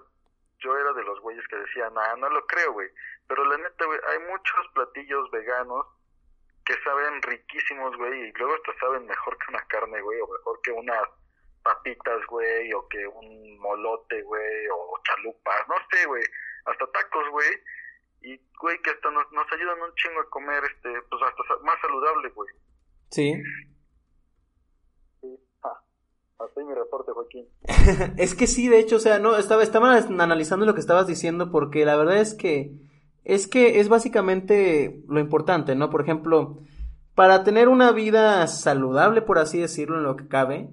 [0.61, 2.89] yo era de los güeyes que decían, ah, no lo creo, güey.
[3.27, 5.85] Pero la neta, güey, hay muchos platillos veganos
[6.65, 10.61] que saben riquísimos, güey, y luego hasta saben mejor que una carne, güey, o mejor
[10.61, 11.07] que unas
[11.63, 16.23] papitas, güey, o que un molote, güey, o chalupas, no sé, güey,
[16.65, 17.49] hasta tacos, güey,
[18.21, 21.79] y, güey, que hasta nos, nos ayudan un chingo a comer, este, pues hasta más
[21.81, 22.53] saludable, güey.
[23.09, 23.33] Sí.
[26.45, 27.47] Hasta mi reporte, Joaquín.
[28.17, 31.51] Es que sí, de hecho, o sea, no, estaba, estaba analizando lo que estabas diciendo
[31.51, 32.75] porque la verdad es que
[33.23, 35.89] es que es básicamente lo importante, ¿no?
[35.89, 36.59] Por ejemplo,
[37.13, 40.69] para tener una vida saludable, por así decirlo, en lo que cabe,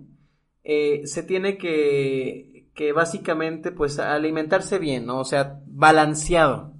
[0.65, 5.21] eh, se tiene que, que básicamente, pues, alimentarse bien, ¿no?
[5.21, 6.73] O sea, balanceado.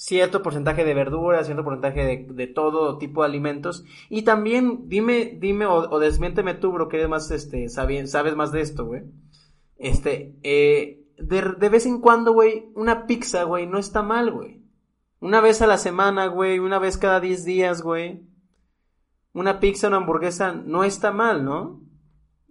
[0.00, 3.84] Cierto porcentaje de verduras, cierto porcentaje de, de todo tipo de alimentos.
[4.08, 8.36] Y también, dime, dime, o, o desmiénteme tú, bro, que eres más, este, sabi- sabes
[8.36, 9.02] más de esto, güey.
[9.76, 14.62] Este, eh, de, de vez en cuando, güey, una pizza, güey, no está mal, güey.
[15.18, 18.22] Una vez a la semana, güey, una vez cada 10 días, güey.
[19.32, 21.80] Una pizza, una hamburguesa, no está mal, ¿no?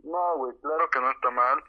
[0.04, 1.60] No, güey, claro que no está mal.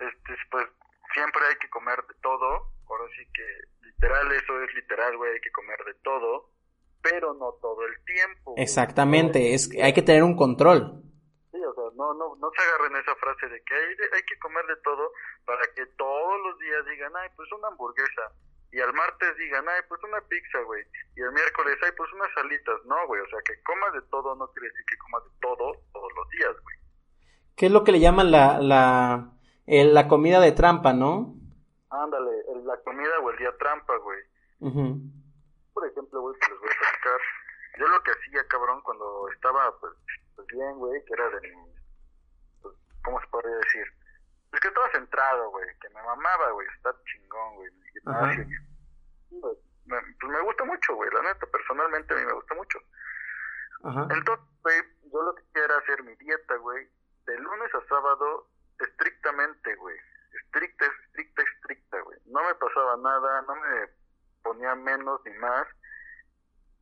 [0.00, 0.64] Este, pues
[1.12, 2.46] siempre hay que comer de todo.
[2.88, 6.50] Ahora sí que literal, eso es literal, güey, hay que comer de todo,
[7.02, 8.52] pero no todo el tiempo.
[8.52, 8.62] güey.
[8.62, 11.02] Exactamente, es, hay que tener un control.
[11.52, 14.38] Sí, o sea, no, no, no se agarren esa frase de que hay, hay que
[14.40, 15.10] comer de todo
[15.44, 18.32] para que todos los días digan, ay, pues una hamburguesa.
[18.72, 20.82] Y al martes digan, ay, pues una pizza, güey.
[21.16, 22.76] Y el miércoles, ay, pues unas salitas.
[22.84, 25.72] No, güey, o sea, que comas de todo no quiere decir que comas de todo
[25.94, 26.76] todos los días, güey.
[27.56, 29.32] ¿Qué es lo que le llaman la, la,
[29.66, 31.36] el- la comida de trampa, no?
[32.02, 34.20] Ándale, el- la comida o el día trampa, güey.
[34.60, 35.00] Ujú.
[35.74, 37.20] Por ejemplo, güey, que les voy a platicar.
[37.78, 39.92] Yo lo que hacía, cabrón, cuando estaba, pues,
[40.34, 41.74] pues bien, güey, que era de mi,
[42.62, 42.74] pues,
[43.04, 43.86] ¿cómo se podría decir?
[44.52, 48.46] Es que estaba centrado, güey, que me mamaba, güey, está chingón, güey, mi gimnasio.
[49.86, 52.78] Me, pues me gusta mucho, güey, la neta, personalmente a mí me gusta mucho.
[54.10, 54.76] Entonces, güey,
[55.12, 56.88] yo lo que quería era hacer mi dieta, güey,
[57.26, 58.48] de lunes a sábado,
[58.80, 59.96] estrictamente, güey.
[60.44, 62.18] Estricta, estricta, estricta, güey.
[62.26, 63.88] No me pasaba nada, no me
[64.42, 65.66] ponía menos ni más.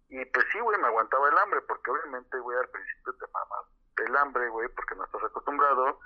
[0.08, 3.66] Y pues sí, güey, me aguantaba el hambre, porque obviamente, güey, al principio te mamas
[4.02, 6.00] el hambre, güey, porque no estás acostumbrado.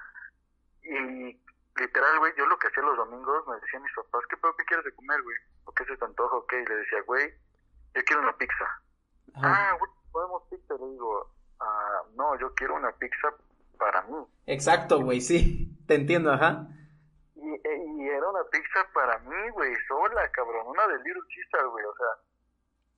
[0.83, 1.41] Y
[1.77, 4.85] literal, güey, yo lo que hacía los domingos, me decían mis papás, ¿qué, ¿qué quieres
[4.85, 5.37] de comer, güey?
[5.65, 6.37] ¿O qué se te antoja?
[6.37, 7.33] Ok, y le decía, güey,
[7.95, 8.83] yo quiero una pizza.
[9.37, 10.75] Ah, güey, podemos pizza.
[10.75, 13.35] Le digo, ah, no, yo quiero una pizza
[13.79, 14.27] para mí.
[14.47, 16.67] Exacto, güey, sí, te entiendo, ajá.
[17.99, 21.95] Y, era una pizza para mí, güey, sola, cabrón, una de Little Caesar, güey, o
[21.97, 22.07] sea,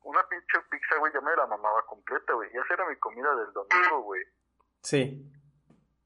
[0.03, 3.53] una pinche pizza, güey, ya me la mamaba completa, güey, esa era mi comida del
[3.53, 4.22] domingo, güey.
[4.82, 5.32] Sí.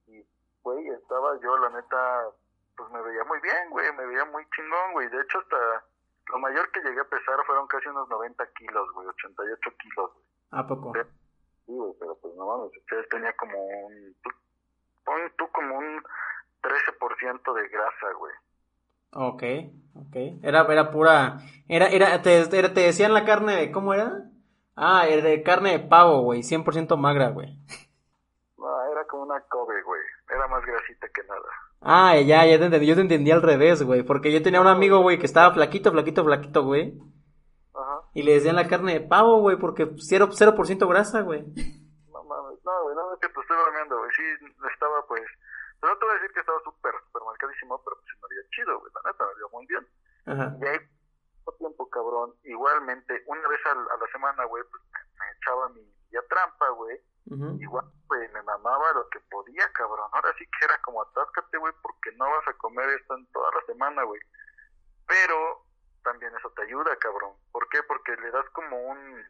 [0.06, 0.24] Y,
[0.62, 2.30] güey, estaba yo, la neta,
[2.76, 5.84] pues me veía muy bien, güey, me veía muy chingón, güey, de hecho hasta
[6.28, 10.24] lo mayor que llegué a pesar fueron casi unos 90 kilos, güey, 88 kilos, güey.
[10.52, 10.92] ¿A poco?
[11.66, 14.16] Sí, güey, pero pues no mames, ustedes tenía como un,
[15.04, 16.02] pon tú como un
[16.62, 18.34] 13% de grasa, güey.
[19.14, 19.42] Ok,
[19.94, 20.16] ok.
[20.42, 21.38] Era, era pura,
[21.68, 24.30] era, era, te, te decían la carne de, ¿cómo era?
[24.76, 27.56] Ah, era de carne de pavo, güey, 100% magra, güey.
[28.58, 31.48] No, era como una Kobe, güey, era más grasita que nada.
[31.80, 34.66] Ah, ya, ya te entendí, yo te entendí al revés, güey, porque yo tenía un
[34.66, 36.98] amigo, güey, que estaba flaquito, flaquito, flaquito, güey.
[37.72, 38.00] Ajá.
[38.14, 41.42] Y le decían la carne de pavo, güey, porque 0%, 0 grasa, güey.
[41.42, 44.22] No mames, no, güey, no es que te estoy bromeando, güey, sí,
[44.72, 45.22] estaba pues,
[45.88, 48.80] no te voy a decir que estaba súper, súper marcadísimo, pero pues me veía chido,
[48.80, 49.88] güey, la neta, me veía muy bien.
[50.26, 50.56] Ajá.
[50.60, 50.78] Y ahí,
[51.58, 55.94] tiempo, cabrón, igualmente, una vez a, a la semana, güey, pues me, me echaba mi
[56.10, 57.00] ya trampa, güey,
[57.58, 60.08] igual, güey, me mamaba lo que podía, cabrón.
[60.12, 63.50] Ahora sí que era como atáscate, güey, porque no vas a comer esto en toda
[63.52, 64.20] la semana, güey.
[65.06, 65.64] Pero
[66.02, 67.32] también eso te ayuda, cabrón.
[67.50, 67.82] ¿Por qué?
[67.82, 69.24] Porque le das como un,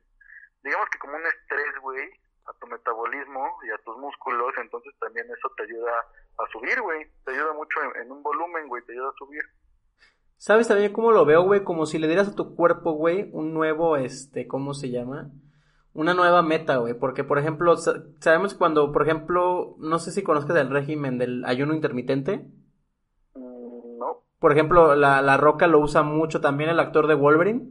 [0.63, 4.53] digamos que como un estrés, güey, a tu metabolismo y a tus músculos.
[4.61, 5.93] Entonces también eso te ayuda
[6.39, 7.07] a subir, güey.
[7.25, 9.43] Te ayuda mucho en, en un volumen, güey, te ayuda a subir.
[10.37, 11.65] ¿Sabes también cómo lo veo, güey?
[11.65, 15.31] Como si le dieras a tu cuerpo, güey, un nuevo, este, ¿cómo se llama?
[15.95, 16.93] Una nueva meta, güey.
[16.95, 21.45] Porque, por ejemplo, sa- sabemos cuando, por ejemplo, no sé si conozcas el régimen del
[21.47, 22.47] ayuno intermitente.
[23.35, 24.23] Mm, no.
[24.39, 27.69] Por ejemplo, la, la Roca lo usa mucho también el actor de Wolverine.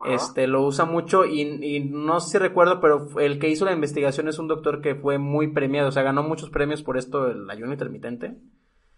[0.00, 0.14] Ajá.
[0.14, 3.72] Este, lo usa mucho y, y no sé si recuerdo, pero el que hizo la
[3.72, 7.24] investigación es un doctor que fue muy premiado, o sea, ganó muchos premios por esto
[7.24, 8.36] del ayuno intermitente.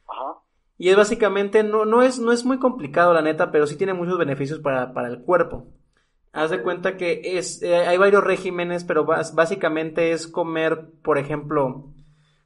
[0.09, 0.41] Ajá.
[0.79, 3.95] Y es básicamente, no, no es, no es muy complicado la neta, pero sí tiene
[3.95, 5.67] muchos beneficios para, para el cuerpo.
[6.33, 11.93] Haz de cuenta que es, eh, hay varios regímenes, pero básicamente es comer, por ejemplo,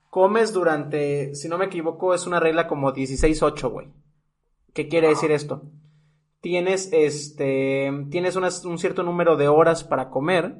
[0.09, 3.89] comes durante, si no me equivoco, es una regla como 16-8, güey.
[4.73, 5.63] ¿Qué quiere decir esto?
[6.43, 10.57] Tienes, este, tienes unas- un cierto número de horas para comer,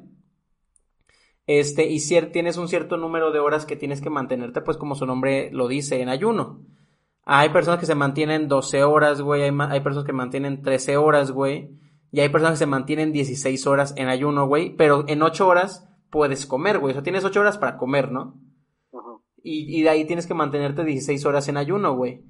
[1.45, 4.95] este, y cier- tienes un cierto número de horas que tienes que mantenerte, pues como
[4.95, 6.61] su nombre lo dice, en ayuno.
[7.25, 9.43] Hay personas que se mantienen 12 horas, güey.
[9.43, 11.69] Hay, personas que mantienen 13 horas, güey.
[12.11, 14.75] Y hay personas que se mantienen 16 horas en ayuno, güey.
[14.75, 16.91] Pero en 8 horas puedes comer, güey.
[16.91, 18.39] O sea, tienes 8 horas para comer, ¿no?
[19.41, 22.23] Y, y de ahí tienes que mantenerte 16 horas en ayuno, güey.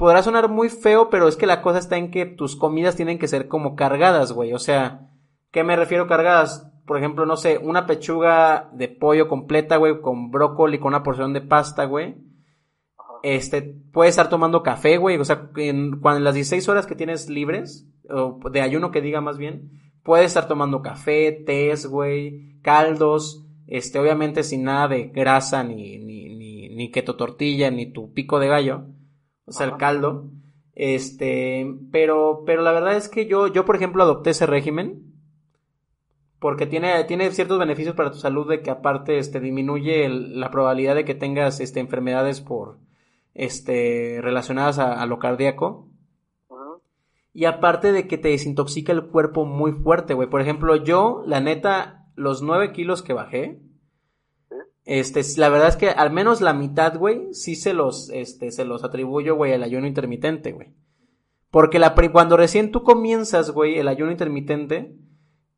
[0.00, 3.18] Podrá sonar muy feo, pero es que la cosa está en que tus comidas tienen
[3.18, 4.54] que ser como cargadas, güey.
[4.54, 5.10] O sea,
[5.50, 6.72] ¿qué me refiero cargadas?
[6.86, 11.34] Por ejemplo, no sé, una pechuga de pollo completa, güey, con brócoli, con una porción
[11.34, 12.16] de pasta, güey.
[13.22, 13.60] Este,
[13.92, 15.18] puedes estar tomando café, güey.
[15.18, 19.02] O sea, en, cuando en las 16 horas que tienes libres, o de ayuno que
[19.02, 25.08] diga más bien, puedes estar tomando café, tés, güey, caldos, este, obviamente sin nada de
[25.08, 28.86] grasa, ni, ni, ni, ni keto tortilla, ni tu pico de gallo.
[29.50, 30.24] O sea, el caldo.
[30.74, 35.02] Este, pero, pero la verdad es que yo, yo, por ejemplo, adopté ese régimen.
[36.38, 40.50] Porque tiene, tiene ciertos beneficios para tu salud de que aparte, este, disminuye el- la
[40.50, 42.78] probabilidad de que tengas, este, enfermedades por,
[43.34, 45.86] este, relacionadas a, a lo cardíaco.
[47.34, 50.28] Y aparte de que te desintoxica el cuerpo muy fuerte, güey.
[50.30, 53.60] Por ejemplo, yo, la neta, los 9 kilos que bajé.
[54.84, 58.64] Este, la verdad es que al menos la mitad, güey, sí se los, este, se
[58.64, 60.74] los atribuyo, güey, al ayuno intermitente, güey.
[61.50, 64.96] Porque la, cuando recién tú comienzas, güey, el ayuno intermitente,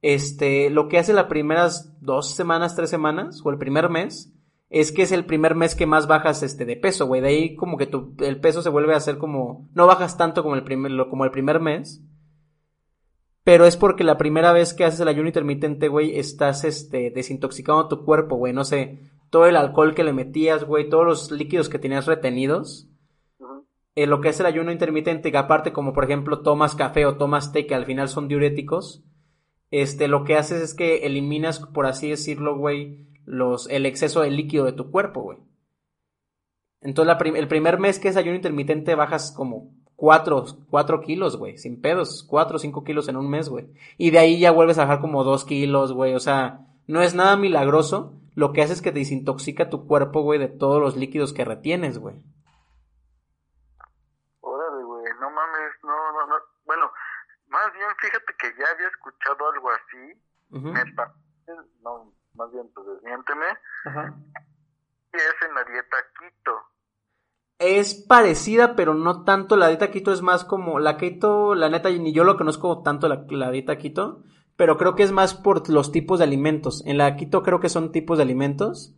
[0.01, 4.33] este, lo que hace las primeras dos semanas, tres semanas, o el primer mes,
[4.71, 7.21] es que es el primer mes que más bajas, este, de peso, güey.
[7.21, 10.43] De ahí como que tu, el peso se vuelve a hacer como, no bajas tanto
[10.43, 12.03] como el primer, como el primer mes.
[13.45, 17.89] Pero es porque la primera vez que haces el ayuno intermitente, güey, estás, este, desintoxicando
[17.89, 18.53] tu cuerpo, güey.
[18.53, 22.89] No sé, todo el alcohol que le metías, güey, todos los líquidos que tenías retenidos.
[23.95, 27.17] Eh, lo que es el ayuno intermitente, que aparte como por ejemplo tomas café o
[27.17, 29.05] tomas té, que al final son diuréticos,
[29.71, 34.31] este, lo que haces es que eliminas, por así decirlo, güey, los, el exceso de
[34.31, 35.39] líquido de tu cuerpo, güey.
[36.81, 39.73] Entonces el primer mes que es ayuno intermitente bajas como
[40.03, 43.73] 4, 4 kilos, güey, sin pedos, 4 o 5 kilos en un mes, güey.
[43.99, 47.15] Y de ahí ya vuelves a bajar como 2 kilos, güey, o sea, no es
[47.15, 50.97] nada milagroso, lo que hace es que te desintoxica tu cuerpo, güey, de todos los
[50.97, 52.21] líquidos que retienes, güey.
[54.41, 56.35] Órale, güey, no mames, no, no, no,
[56.67, 56.91] bueno,
[57.47, 62.89] más bien fíjate que ya había escuchado algo así, me parece, no, más bien, pues
[62.89, 63.47] desmiénteme,
[63.87, 66.72] y es en la dieta keto
[67.63, 69.57] es parecida, pero no tanto.
[69.57, 70.79] La dieta keto es más como.
[70.79, 74.23] La keto, la neta, ni yo lo conozco tanto la, la dieta keto.
[74.57, 76.83] Pero creo que es más por los tipos de alimentos.
[76.87, 78.95] En la keto creo que son tipos de alimentos.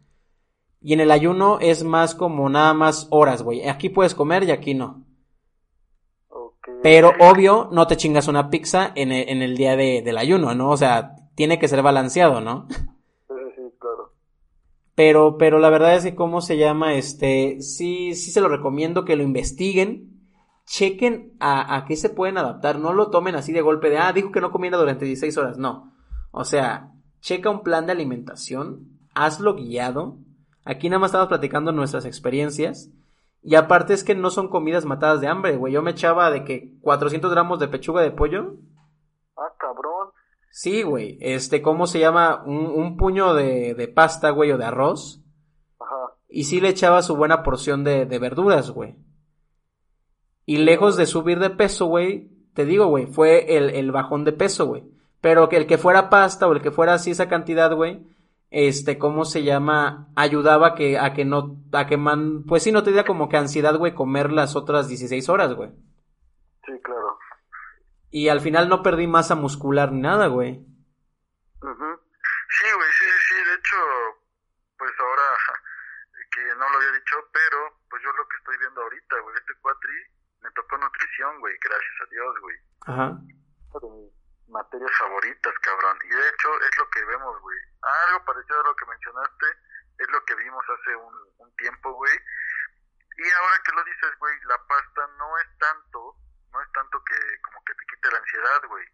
[0.80, 3.66] Y en el ayuno es más como nada más horas, güey.
[3.68, 5.04] Aquí puedes comer y aquí no.
[6.82, 10.54] Pero obvio, no te chingas una pizza en el, en el día de, del ayuno,
[10.54, 10.70] ¿no?
[10.70, 12.68] O sea, tiene que ser balanceado, ¿no?
[14.94, 16.94] Pero, pero la verdad es que, ¿cómo se llama?
[16.94, 20.10] Este, sí, sí se lo recomiendo que lo investiguen.
[20.66, 22.78] Chequen a, a qué se pueden adaptar.
[22.78, 25.58] No lo tomen así de golpe de, ah, dijo que no comiera durante 16 horas.
[25.58, 25.92] No.
[26.30, 28.88] O sea, checa un plan de alimentación.
[29.14, 30.18] Hazlo guiado.
[30.64, 32.90] Aquí nada más estamos platicando nuestras experiencias.
[33.42, 35.72] Y aparte es que no son comidas matadas de hambre, güey.
[35.72, 38.56] Yo me echaba de que 400 gramos de pechuga de pollo.
[39.36, 40.08] Ah, cabrón.
[40.54, 41.18] Sí, güey.
[41.20, 42.44] Este, ¿cómo se llama?
[42.46, 45.20] Un, un puño de, de, pasta, güey, o de arroz.
[45.80, 46.14] Ajá.
[46.28, 48.94] Y sí le echaba su buena porción de, de verduras, güey.
[50.46, 54.30] Y lejos de subir de peso, güey, te digo, güey, fue el, el bajón de
[54.30, 54.84] peso, güey.
[55.20, 58.06] Pero que el que fuera pasta o el que fuera así esa cantidad, güey,
[58.50, 60.12] este, ¿cómo se llama?
[60.14, 63.28] Ayudaba a que, a que no, a que man, pues sí, no te diera como
[63.28, 65.70] que ansiedad, güey, comer las otras 16 horas, güey.
[66.64, 67.18] Sí, claro.
[68.14, 70.54] Y al final no perdí masa muscular ni nada, güey.
[70.54, 73.76] Sí, güey, sí, sí, de hecho,
[74.78, 75.34] pues ahora
[76.30, 79.54] que no lo había dicho, pero pues yo lo que estoy viendo ahorita, güey, este
[79.60, 79.98] cuatri
[80.42, 82.56] me tocó nutrición, güey, gracias a Dios, güey.
[82.86, 83.18] Ajá.
[83.82, 84.14] De mis
[84.46, 85.98] materias favoritas, cabrón.
[86.04, 87.58] Y de hecho es lo que vemos, güey.
[88.06, 89.46] Algo parecido a lo que mencionaste,
[89.98, 92.14] es lo que vimos hace un, un tiempo, güey.
[92.14, 96.22] Y ahora que lo dices, güey, la pasta no es tanto
[96.54, 98.86] no es tanto que como que te quite la ansiedad, güey.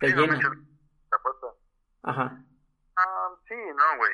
[0.00, 0.34] Te llena.
[0.34, 1.46] la pasta.
[2.02, 2.44] Ajá.
[2.96, 4.12] Ah, sí, no, güey.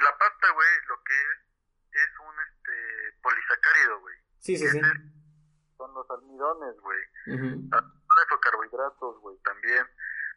[0.00, 1.48] La pasta, güey, lo que es
[1.92, 4.16] es un este polisacárido, güey.
[4.38, 4.80] Sí, sí, sí.
[5.76, 7.02] son los almidones, güey.
[7.26, 9.84] Uh Son esos carbohidratos, güey, también.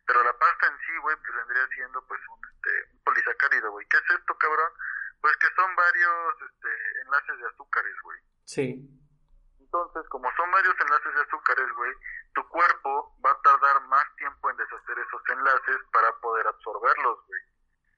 [0.06, 3.88] Pero la pasta en sí, güey, pues vendría siendo pues un este un polisacárido, güey.
[3.88, 4.72] ¿Qué es esto, cabrón?
[5.22, 8.20] Pues que son varios este enlaces de azúcares, güey.
[8.46, 9.01] Sí.
[9.72, 11.94] Entonces, como son varios enlaces de azúcares, güey,
[12.36, 17.42] tu cuerpo va a tardar más tiempo en deshacer esos enlaces para poder absorberlos, güey.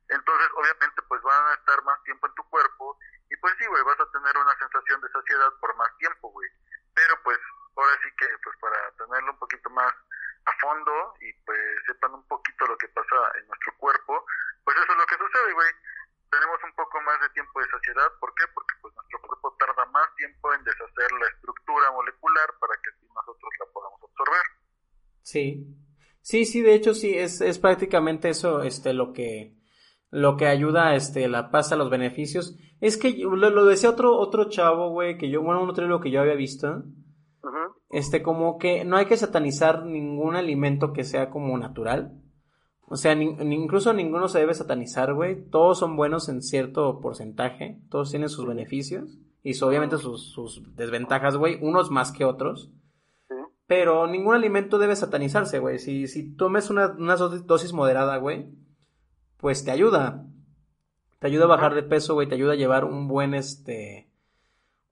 [0.10, 3.82] Entonces, obviamente, pues van a estar más tiempo en tu cuerpo y pues sí, güey,
[3.86, 6.48] vas a tener una sensación de saciedad por más tiempo, güey.
[6.94, 7.40] Pero pues,
[7.76, 9.94] ahora sí que, pues para tenerlo un poquito más
[10.46, 14.24] a fondo y pues sepan un poquito lo que pasa en nuestro cuerpo,
[14.64, 15.74] pues eso es lo que sucede, güey
[16.34, 18.10] tenemos un poco más de tiempo de saciedad.
[18.20, 18.46] ¿Por qué?
[18.54, 23.06] Porque pues nuestro cuerpo tarda más tiempo en deshacer la estructura molecular para que así
[23.14, 24.46] nosotros la podamos absorber.
[25.22, 25.46] Sí.
[26.22, 29.58] Sí, sí, de hecho sí, es, es prácticamente eso, este, lo que,
[30.10, 32.58] lo que ayuda, este, la pasta, los beneficios.
[32.80, 36.12] Es que lo, lo decía otro, otro chavo, güey, que yo, bueno, otro lo que
[36.12, 36.84] yo había visto.
[37.90, 42.23] Este, como que no hay que satanizar ningún alimento que sea como natural.
[42.88, 45.50] O sea, ni, incluso ninguno se debe satanizar, güey.
[45.50, 47.82] Todos son buenos en cierto porcentaje.
[47.90, 49.18] Todos tienen sus beneficios.
[49.42, 51.58] Y obviamente sus, sus desventajas, güey.
[51.62, 52.72] Unos más que otros.
[53.68, 55.80] Pero ningún alimento debe satanizarse, güey.
[55.80, 58.50] Si, si tomes una, una dosis moderada, güey,
[59.38, 60.26] pues te ayuda.
[61.20, 62.28] Te ayuda a bajar de peso, güey.
[62.28, 64.13] Te ayuda a llevar un buen, este,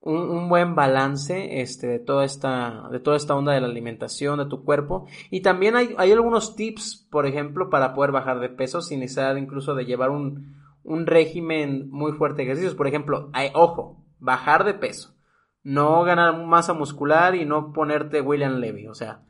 [0.02, 4.46] un, buen balance este, de, toda esta, de toda esta onda de la alimentación de
[4.46, 5.06] tu cuerpo.
[5.30, 9.36] Y también hay, hay algunos tips, por ejemplo, para poder bajar de peso sin necesidad
[9.36, 12.74] incluso de llevar un, un régimen muy fuerte de ejercicios.
[12.74, 15.14] Por ejemplo, hay, ojo, bajar de peso.
[15.62, 18.88] No ganar masa muscular y no ponerte William Levy.
[18.88, 19.22] O sea,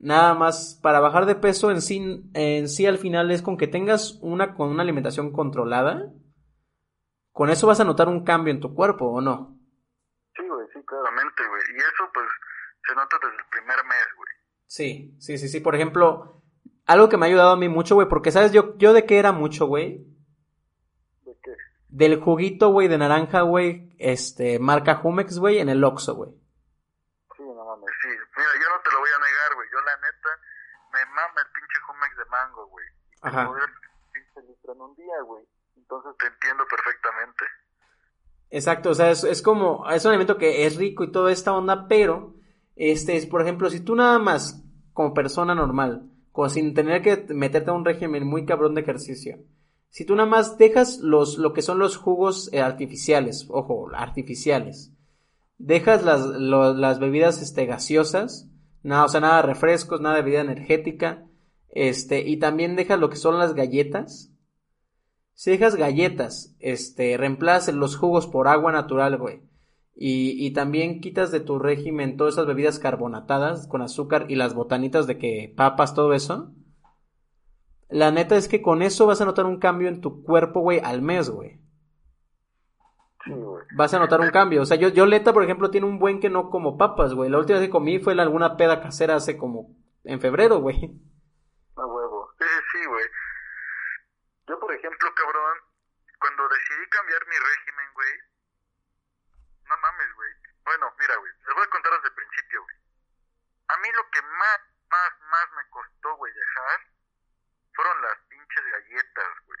[0.00, 3.68] nada más para bajar de peso en sí, en sí al final es con que
[3.68, 6.12] tengas una, con una alimentación controlada.
[7.30, 9.49] Con eso vas a notar un cambio en tu cuerpo, ¿o no?
[10.86, 11.62] Claramente, güey.
[11.74, 12.26] Y eso, pues,
[12.86, 14.32] se nota desde el primer mes, güey.
[14.66, 15.60] Sí, sí, sí, sí.
[15.60, 16.42] Por ejemplo,
[16.86, 18.52] algo que me ha ayudado a mí mucho, güey, porque, ¿sabes?
[18.52, 20.06] Yo, yo de qué era mucho, güey.
[21.22, 21.52] ¿De qué?
[21.88, 26.30] Del juguito, güey, de naranja, güey, este, marca Jumex, güey, en el Oxxo, güey.
[27.36, 28.08] Sí, no mames, sí.
[28.08, 29.68] Mira, yo no te lo voy a negar, güey.
[29.72, 30.30] Yo, la neta,
[30.92, 32.86] me mama el pinche Jumex de mango, güey.
[33.22, 33.46] Ajá.
[33.46, 33.70] Poder
[34.12, 35.44] pinche litro en un día, güey.
[35.76, 37.44] Entonces te entiendo perfectamente.
[38.50, 41.86] Exacto, o sea, es, como, es un alimento que es rico y toda esta onda,
[41.88, 42.34] pero,
[42.74, 47.32] este es, por ejemplo, si tú nada más, como persona normal, como sin tener que
[47.32, 49.38] meterte a un régimen muy cabrón de ejercicio,
[49.88, 54.92] si tú nada más dejas los, lo que son los jugos eh, artificiales, ojo, artificiales,
[55.58, 58.48] dejas las, las bebidas este, gaseosas,
[58.82, 61.24] nada, o sea, nada refrescos, nada de bebida energética,
[61.68, 64.29] este, y también dejas lo que son las galletas,
[65.40, 69.40] si dejas galletas, este, reemplazas los jugos por agua natural, güey.
[69.94, 74.52] Y, y también quitas de tu régimen todas esas bebidas carbonatadas con azúcar y las
[74.52, 76.52] botanitas de que papas, todo eso.
[77.88, 80.78] La neta es que con eso vas a notar un cambio en tu cuerpo, güey,
[80.78, 81.58] al mes, güey.
[83.24, 83.64] Sí, güey.
[83.74, 84.60] Vas a notar un cambio.
[84.60, 87.30] O sea, yo, yo Leta, por ejemplo, tiene un buen que no como papas, güey.
[87.30, 89.74] La última vez que comí fue en alguna peda casera hace como
[90.04, 91.00] en febrero, güey.
[91.76, 92.28] A huevo.
[92.38, 93.04] Sí, sí, sí, güey.
[94.50, 95.58] Yo, por ejemplo, cabrón,
[96.18, 98.18] cuando decidí cambiar mi régimen, güey,
[99.68, 100.30] no mames, güey.
[100.64, 102.76] Bueno, mira, güey, les voy a contar desde el principio, güey.
[103.68, 104.60] A mí lo que más,
[104.90, 106.80] más, más me costó, güey, dejar
[107.74, 109.60] fueron las pinches galletas, güey.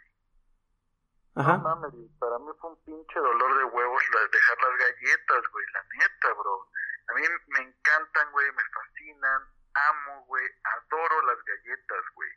[1.36, 1.56] Ajá.
[1.56, 4.02] No mames, güey, para mí fue un pinche dolor de huevos
[4.32, 6.68] dejar las galletas, güey, la neta, bro.
[7.08, 9.42] A mí me encantan, güey, me fascinan,
[9.74, 12.30] amo, güey, adoro las galletas, güey.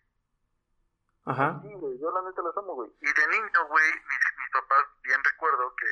[1.26, 1.60] Ajá.
[1.62, 2.92] Sí, güey, yo la neta las amo, güey.
[3.00, 5.88] Y de niño, güey, mis, mis papás, bien recuerdo que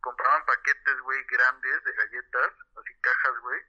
[0.00, 3.60] compraban paquetes, güey, grandes de galletas, así cajas, güey.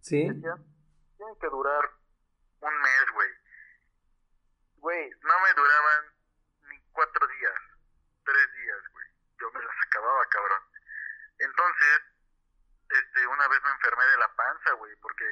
[0.00, 0.28] Sí.
[0.28, 0.60] Decían,
[1.16, 1.90] tienen que durar
[2.60, 3.30] un mes, güey.
[4.76, 6.04] Güey, no me duraban
[6.68, 7.60] ni cuatro días,
[8.24, 9.06] tres días, güey.
[9.40, 10.62] Yo me las acababa, cabrón.
[11.38, 12.00] Entonces,
[12.90, 15.24] este, una vez me enfermé de la panza, güey, porque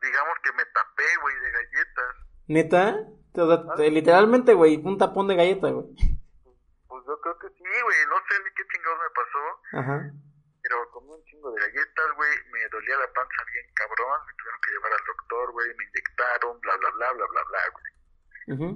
[0.00, 2.16] digamos que me tapé, güey, de galletas.
[2.48, 2.96] ¿Neta?
[3.34, 5.86] O sea, te- literalmente, güey, un tapón de galleta, güey.
[6.86, 9.42] Pues yo creo que sí, güey, no sé ni qué chingados me pasó.
[9.80, 9.96] Ajá.
[10.62, 14.60] Pero comí un chingo de galletas, güey, me dolía la panza bien cabrón, me tuvieron
[14.64, 17.92] que llevar al doctor, güey, me inyectaron, bla, bla, bla, bla, bla, bla, güey.
[18.56, 18.68] Ujú.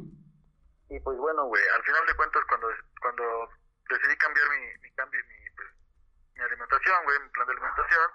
[0.91, 2.69] Y pues bueno, güey, al final de cuentas cuando,
[3.01, 3.25] cuando
[3.89, 5.69] decidí cambiar mi, mi cambio, mi, pues,
[6.35, 8.09] mi alimentación, güey, mi plan de alimentación,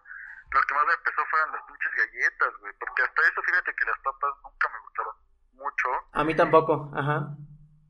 [0.54, 3.86] lo que más me empezó fueron las pinches galletas, güey, porque hasta eso fíjate que
[3.86, 4.80] las papas nunca me
[5.54, 7.36] mucho, A mí tampoco, ajá.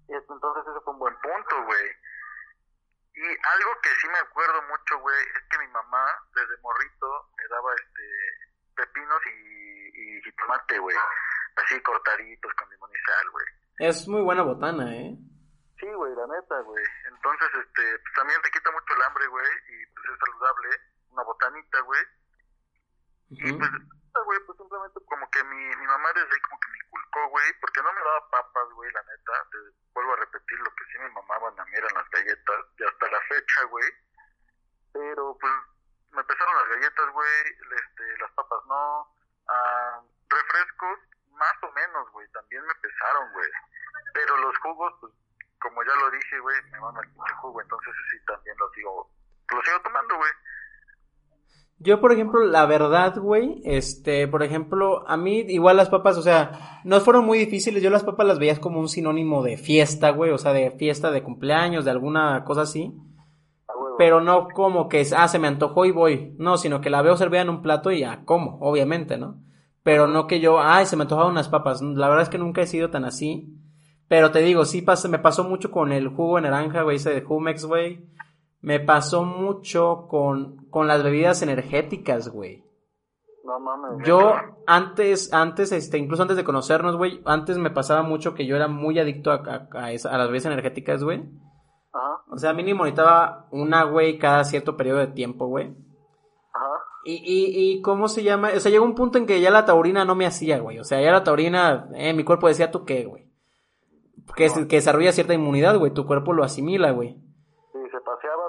[0.08, 1.88] entonces eso fue un buen punto, güey.
[3.16, 7.48] Y algo que sí me acuerdo mucho, güey, es que mi mamá, desde morrito, me
[7.48, 8.04] daba este
[8.76, 10.98] pepinos y, y jitomate, güey.
[11.56, 13.46] Así cortaditos con limón y sal, güey.
[13.78, 15.16] Es muy buena botana, ¿eh?
[15.80, 16.84] Sí, güey, la neta, güey.
[17.08, 20.70] Entonces, este, pues también te quita mucho el hambre, güey, y pues es saludable.
[21.12, 22.02] Una botanita, güey.
[23.30, 23.70] Y pues,
[24.22, 27.54] güey, pues simplemente como que mi, mi mamá desde ahí como que me inculcó, güey,
[27.60, 29.34] porque no me daba papas, güey, la neta.
[29.94, 33.08] Vuelvo a repetir, lo que sí me mamaban a mí eran las galletas, y hasta
[33.10, 33.90] la fecha, güey.
[34.94, 35.54] Pero, pues,
[36.12, 39.16] me pesaron las galletas, güey, este, las papas no.
[39.48, 41.00] Ah, refrescos,
[41.32, 43.50] más o menos, güey, también me pesaron, güey.
[44.14, 45.14] Pero los jugos, pues,
[45.60, 49.10] como ya lo dije, güey, me van al pinche jugo, entonces sí también lo sigo,
[49.50, 50.32] lo sigo tomando, güey.
[51.84, 56.22] Yo, por ejemplo, la verdad, güey, este, por ejemplo, a mí igual las papas, o
[56.22, 60.12] sea, no fueron muy difíciles, yo las papas las veías como un sinónimo de fiesta,
[60.12, 62.94] güey, o sea, de fiesta de cumpleaños, de alguna cosa así,
[63.68, 63.96] A huevo.
[63.98, 67.02] pero no como que es, ah, se me antojó y voy, no, sino que la
[67.02, 69.42] veo servida en un plato y ya como, obviamente, ¿no?
[69.84, 72.62] Pero no que yo, ay, se me antojaron unas papas, la verdad es que nunca
[72.62, 73.58] he sido tan así,
[74.08, 77.14] pero te digo, sí pas- me pasó mucho con el jugo de naranja, güey, ese
[77.14, 78.06] de Jumex, güey,
[78.64, 82.64] me pasó mucho con, con las bebidas energéticas, güey.
[83.44, 84.08] No mames.
[84.08, 84.34] Yo
[84.66, 88.68] antes, antes, este, incluso antes de conocernos, güey, antes me pasaba mucho que yo era
[88.70, 91.26] muy adicto a, a, a esa- a las bebidas energéticas, güey.
[91.92, 95.68] Ajá, O sea, mínimo necesitaba una, güey, cada cierto periodo de tiempo, güey.
[96.54, 96.66] ajá.
[97.06, 98.52] Y, y, y, ¿cómo se llama?
[98.56, 100.80] O sea, llegó un punto en que ya la taurina no me hacía, güey.
[100.80, 103.30] O sea, ya la taurina, eh, mi cuerpo decía, ¿tú qué, güey?
[104.38, 105.94] Que, que desarrolla cierta inmunidad, güey.
[105.94, 107.18] Tu cuerpo lo asimila, güey.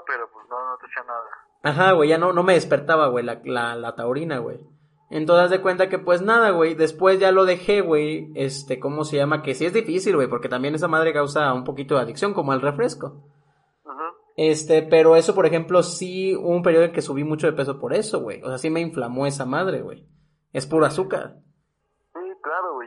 [0.07, 1.23] Pero pues no, no te hacía nada.
[1.63, 4.59] Ajá, güey, ya no, no me despertaba, güey, la, la, la taurina, güey.
[5.09, 9.17] Entonces, de cuenta que, pues nada, güey, después ya lo dejé, güey, este, ¿cómo se
[9.17, 9.41] llama?
[9.41, 12.53] Que sí es difícil, güey, porque también esa madre causa un poquito de adicción, como
[12.53, 13.23] el refresco.
[13.85, 14.13] Ajá.
[14.35, 17.79] Este, pero eso, por ejemplo, sí hubo un periodo en que subí mucho de peso
[17.79, 18.41] por eso, güey.
[18.43, 20.07] O sea, sí me inflamó esa madre, güey.
[20.53, 21.37] Es puro azúcar.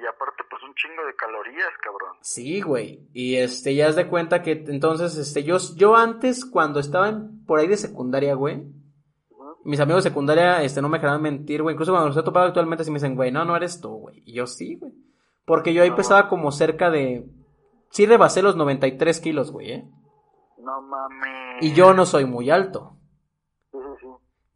[0.02, 2.16] Y aparte pues un chingo de calorías, cabrón.
[2.20, 3.08] Sí, güey.
[3.12, 7.44] Y este, ya haz de cuenta que entonces, este, yo, yo antes, cuando estaba en-
[7.46, 8.62] por ahí de secundaria, güey,
[9.64, 11.74] mis amigos de secundaria, este, no me dejaban mentir, güey.
[11.74, 14.22] Incluso cuando los he topado actualmente, sí me dicen, güey, no, no eres tú, güey.
[14.24, 14.92] Y yo sí, güey.
[15.44, 15.96] Porque yo ahí No.
[15.96, 17.24] pesaba como cerca de.
[17.90, 19.88] Sí, rebasé los 93 kilos, güey, ¿eh?
[20.58, 21.62] No mames.
[21.64, 22.97] Y yo no soy muy alto.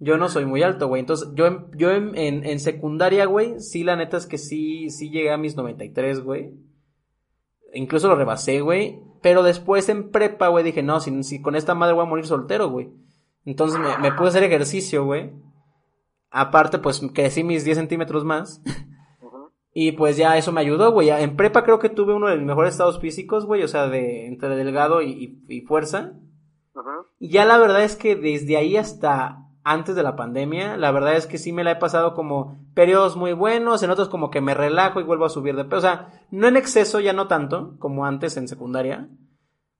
[0.02, 0.98] Yo no soy muy alto, güey.
[0.98, 4.90] Entonces, yo, en, yo en, en, en secundaria, güey, sí, la neta es que sí,
[4.90, 6.54] sí llegué a mis 93, güey.
[7.72, 8.98] Incluso lo rebasé, güey.
[9.22, 12.26] Pero después en prepa, güey, dije, no, si, si con esta madre voy a morir
[12.26, 12.90] soltero, güey.
[13.44, 15.30] Entonces me, me pude hacer ejercicio, güey.
[16.30, 18.60] Aparte, pues crecí mis 10 centímetros más.
[19.74, 21.10] Y pues ya eso me ayudó, güey.
[21.10, 23.62] En prepa creo que tuve uno de mis mejores estados físicos, güey.
[23.62, 26.12] O sea, de entre delgado y, y, fuerza.
[27.18, 31.14] Y ya la verdad es que desde ahí hasta antes de la pandemia, la verdad
[31.14, 34.40] es que sí me la he pasado como periodos muy buenos, en otros como que
[34.40, 35.76] me relajo y vuelvo a subir de peso.
[35.76, 39.08] O sea, no en exceso, ya no tanto como antes en secundaria.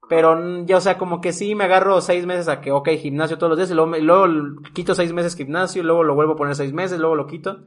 [0.09, 3.39] Pero ya, o sea, como que sí me agarro seis meses a que, ok, gimnasio
[3.39, 6.37] todos los días, y luego, luego quito seis meses gimnasio, y luego lo vuelvo a
[6.37, 7.67] poner seis meses, luego lo quito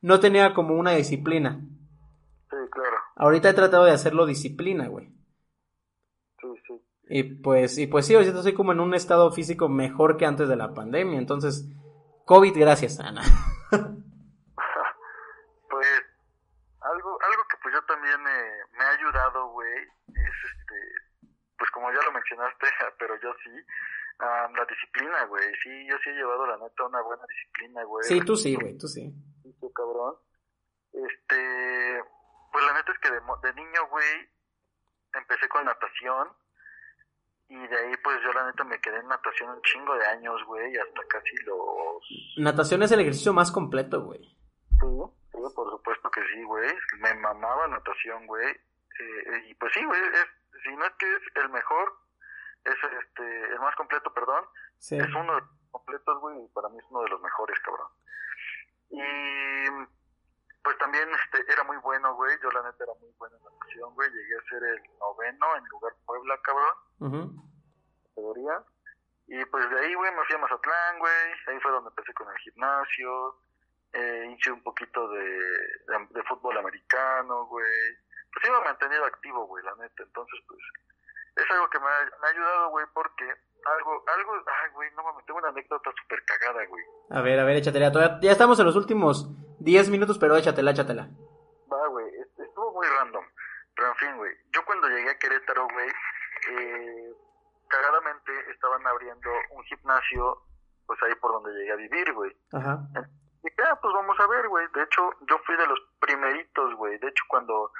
[0.00, 1.60] no tenía como una disciplina.
[2.50, 2.96] Sí, claro.
[3.16, 5.10] Ahorita he tratado de hacerlo disciplina, güey.
[7.08, 10.48] Y pues, y pues sí, ahorita estoy como en un estado físico mejor que antes
[10.48, 11.18] de la pandemia.
[11.18, 11.66] Entonces,
[12.24, 13.22] COVID, gracias, Ana.
[13.70, 13.82] pues,
[16.80, 20.74] algo, algo que pues yo también eh, me ha ayudado, güey, es este,
[21.58, 22.66] pues como ya lo mencionaste,
[22.98, 23.50] pero yo sí,
[24.20, 25.44] la disciplina, güey.
[25.62, 28.04] Sí, yo sí he llevado la neta una buena disciplina, güey.
[28.04, 29.14] Sí, tú sí, güey, tú sí
[29.74, 30.14] cabrón.
[30.92, 32.02] Este,
[32.52, 34.30] pues la neta es que de, de niño, güey,
[35.14, 36.28] empecé con natación.
[37.48, 40.44] Y de ahí, pues yo la neta me quedé en natación un chingo de años,
[40.46, 42.02] güey, hasta casi los.
[42.36, 44.20] Natación es el ejercicio más completo, güey.
[44.20, 44.86] Sí,
[45.32, 46.70] sí, por supuesto que sí, güey.
[46.98, 48.48] Me mamaba natación, güey.
[48.48, 50.00] Eh, y pues sí, güey,
[50.62, 51.96] si no es que es el mejor,
[52.64, 54.44] es este, el más completo, perdón.
[54.78, 57.88] Es uno de los completos, güey, y para mí es uno de los mejores, cabrón.
[58.90, 59.00] Y
[60.68, 62.36] pues también este era muy bueno, güey.
[62.42, 64.10] Yo la neta era muy bueno en la natación, güey.
[64.10, 67.40] Llegué a ser el noveno en lugar Puebla, cabrón.
[68.04, 68.62] Categoría.
[69.28, 71.32] Y pues de ahí, güey, me fui a Mazatlán, güey.
[71.46, 73.38] Ahí fue donde empecé con el gimnasio.
[73.94, 75.24] Eh, hice un poquito de,
[76.10, 77.96] de, fútbol americano, güey.
[78.30, 80.02] Pues sí me he mantenido activo, güey, la neta.
[80.02, 80.60] Entonces, pues,
[81.36, 85.02] es algo que me ha, me ha ayudado, güey, porque algo, algo, ay, güey, no
[85.02, 86.84] mames, tengo una anécdota súper cagada, güey.
[87.08, 87.90] A ver, a ver, échatela.
[87.90, 89.30] Todavía, ya estamos en los últimos
[89.68, 91.10] 10 minutos, pero échatela, échatela.
[91.70, 92.08] Va, güey,
[92.38, 93.24] estuvo muy random.
[93.76, 95.88] Pero en fin, güey, yo cuando llegué a Querétaro, güey,
[96.50, 97.12] eh,
[97.68, 100.42] cagadamente estaban abriendo un gimnasio,
[100.86, 102.34] pues ahí por donde llegué a vivir, güey.
[102.52, 102.80] Ajá.
[103.44, 104.66] Y ya, ah, pues vamos a ver, güey.
[104.72, 106.98] De hecho, yo fui de los primeritos, güey.
[106.98, 107.70] De hecho, cuando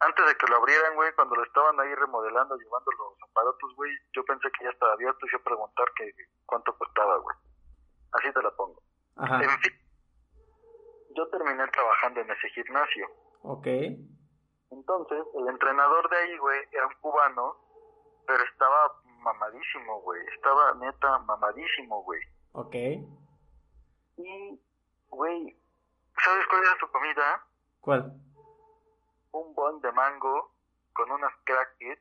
[0.00, 3.90] antes de que lo abrieran, güey, cuando lo estaban ahí remodelando, llevando los aparatos, güey,
[4.12, 6.12] yo pensé que ya estaba abierto y fui a preguntar que
[6.44, 7.36] cuánto costaba, güey.
[8.12, 8.82] Así te la pongo.
[9.16, 9.42] Ajá.
[9.42, 9.72] En fin,
[11.14, 13.06] yo terminé trabajando en ese gimnasio.
[13.42, 13.66] Ok.
[14.70, 17.56] Entonces, el entrenador de ahí, güey, era un cubano,
[18.26, 20.20] pero estaba mamadísimo, güey.
[20.34, 22.20] Estaba neta mamadísimo, güey.
[22.52, 22.74] Ok.
[24.16, 24.60] Y,
[25.08, 25.56] güey,
[26.24, 27.46] ¿sabes cuál era su comida?
[27.80, 28.22] ¿Cuál?
[29.32, 30.52] un bon de mango
[30.92, 32.00] con unas crackers,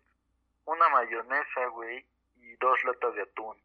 [0.65, 2.05] una mayonesa, güey,
[2.35, 3.57] y dos latas de atún.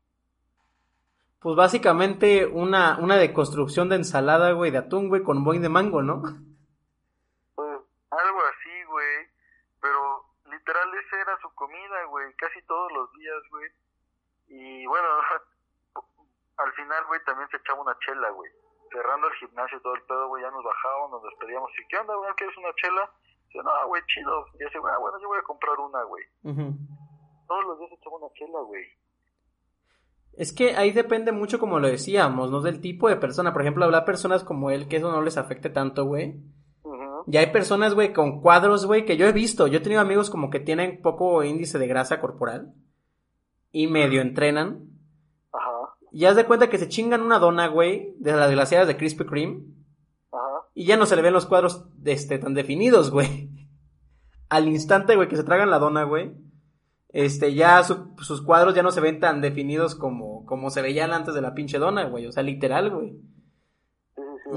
[1.40, 6.02] Pues básicamente una, una deconstrucción de ensalada, güey, de atún, güey, con boing de mango,
[6.02, 6.22] ¿no?
[7.54, 7.80] Pues
[8.10, 9.26] algo así, güey.
[9.80, 13.70] Pero literal esa era su comida, güey, casi todos los días, güey.
[14.48, 15.08] Y bueno,
[16.56, 18.50] al final, güey, también se echaba una chela, güey.
[18.90, 21.70] Cerrando el gimnasio todo el pedo, güey, ya nos bajábamos, nos despedíamos.
[21.78, 22.32] ¿Y qué onda, güey?
[22.34, 23.10] ¿Quieres una chela?
[23.62, 24.46] no, güey, chido.
[24.54, 26.24] Y yo decía, ah, bueno, yo voy a comprar una, güey.
[26.42, 28.84] Todos los días echaba una chela, güey.
[30.36, 32.60] Es que ahí depende mucho, como lo decíamos, ¿no?
[32.60, 33.52] Del tipo de persona.
[33.52, 36.36] Por ejemplo, habrá personas como él que eso no les afecte tanto, güey.
[37.26, 39.66] Y hay personas, güey, con cuadros, güey, que yo he visto.
[39.66, 42.74] Yo he tenido amigos como que tienen poco índice de grasa corporal.
[43.72, 44.90] Y medio entrenan.
[45.52, 45.96] Ajá.
[46.12, 49.24] Y haz de cuenta que se chingan una dona, güey, de las glaciadas de Krispy
[49.24, 49.64] Kreme.
[50.74, 53.50] Y ya no se le ven los cuadros este, tan definidos, güey.
[54.50, 56.34] Al instante, güey, que se tragan la dona, güey.
[57.08, 61.34] Este, ya sus cuadros ya no se ven tan definidos como, como se veían antes
[61.34, 62.26] de la pinche dona, güey.
[62.26, 63.20] O sea, literal, güey.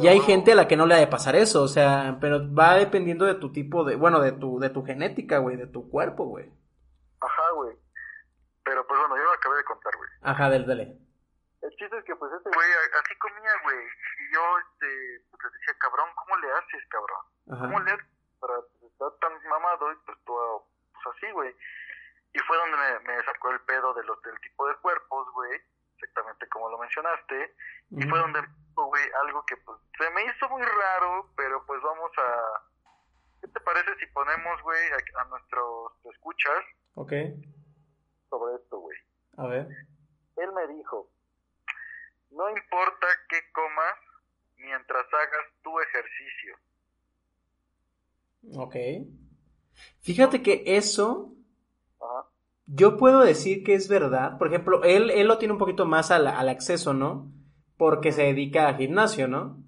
[0.01, 2.53] y hay gente a la que no le ha de pasar eso, o sea, pero
[2.53, 5.89] va dependiendo de tu tipo de, bueno, de tu, de tu genética, güey, de tu
[5.89, 6.51] cuerpo, güey.
[7.21, 7.75] Ajá, güey.
[8.63, 10.09] Pero pues bueno, yo lo acabé de contar, güey.
[10.21, 10.97] Ajá, dale, dale.
[11.61, 12.69] El chiste es que pues este güey
[13.03, 13.77] así comía, güey.
[13.77, 17.23] Y yo, este, pues le decía, cabrón, ¿cómo le haces, cabrón?
[17.47, 18.07] ¿Cómo le haces
[18.39, 19.91] para estar tan mamado?
[19.91, 20.33] Y pues tú,
[20.93, 21.55] pues así, güey.
[22.33, 25.59] Y fue donde me, me, sacó el pedo de los, del tipo de cuerpos, güey.
[25.95, 27.55] Exactamente como lo mencionaste.
[27.91, 28.41] Y fue donde
[28.75, 32.63] güey, algo que pues se me hizo muy raro, pero pues vamos a...
[33.41, 36.63] ¿Qué te parece si ponemos, güey, a, a nuestros escuchas?
[36.95, 37.13] Ok.
[38.29, 38.97] Sobre esto, güey.
[39.37, 39.67] A ver.
[40.35, 41.09] Él me dijo,
[42.31, 43.95] No importa qué comas
[44.57, 46.57] mientras hagas tu ejercicio.
[48.57, 48.75] Ok.
[50.01, 51.33] Fíjate que eso.
[52.71, 54.37] Yo puedo decir que es verdad.
[54.37, 57.31] Por ejemplo, él, él lo tiene un poquito más al, al acceso, ¿no?
[57.77, 59.63] Porque se dedica al gimnasio, ¿no?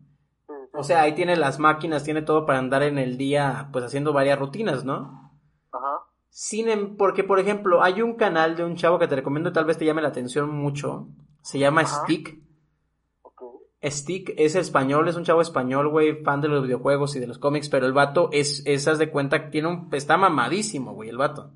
[0.74, 4.14] O sea, ahí tiene las máquinas, tiene todo para andar en el día, pues haciendo
[4.14, 5.32] varias rutinas, ¿no?
[5.72, 6.06] Ajá.
[6.30, 9.66] Sin, em- porque, por ejemplo, hay un canal de un chavo que te recomiendo, tal
[9.66, 11.08] vez te llame la atención mucho.
[11.42, 12.04] Se llama Ajá.
[12.04, 12.40] Stick.
[13.84, 17.40] Stick es español, es un chavo español, güey, fan de los videojuegos y de los
[17.40, 21.52] cómics, pero el vato es, esas de cuenta, tiene un, está mamadísimo, güey, el vato.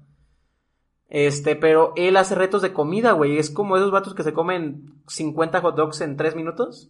[1.10, 5.02] Este, pero él hace retos de comida, güey, es como esos vatos que se comen
[5.08, 6.90] 50 hot dogs en 3 minutos,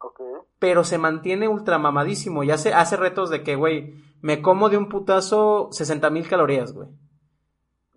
[0.00, 0.20] Ok.
[0.58, 4.76] pero se mantiene ultra mamadísimo y hace, hace retos de que, güey, me como de
[4.76, 6.88] un putazo 60 mil calorías, güey.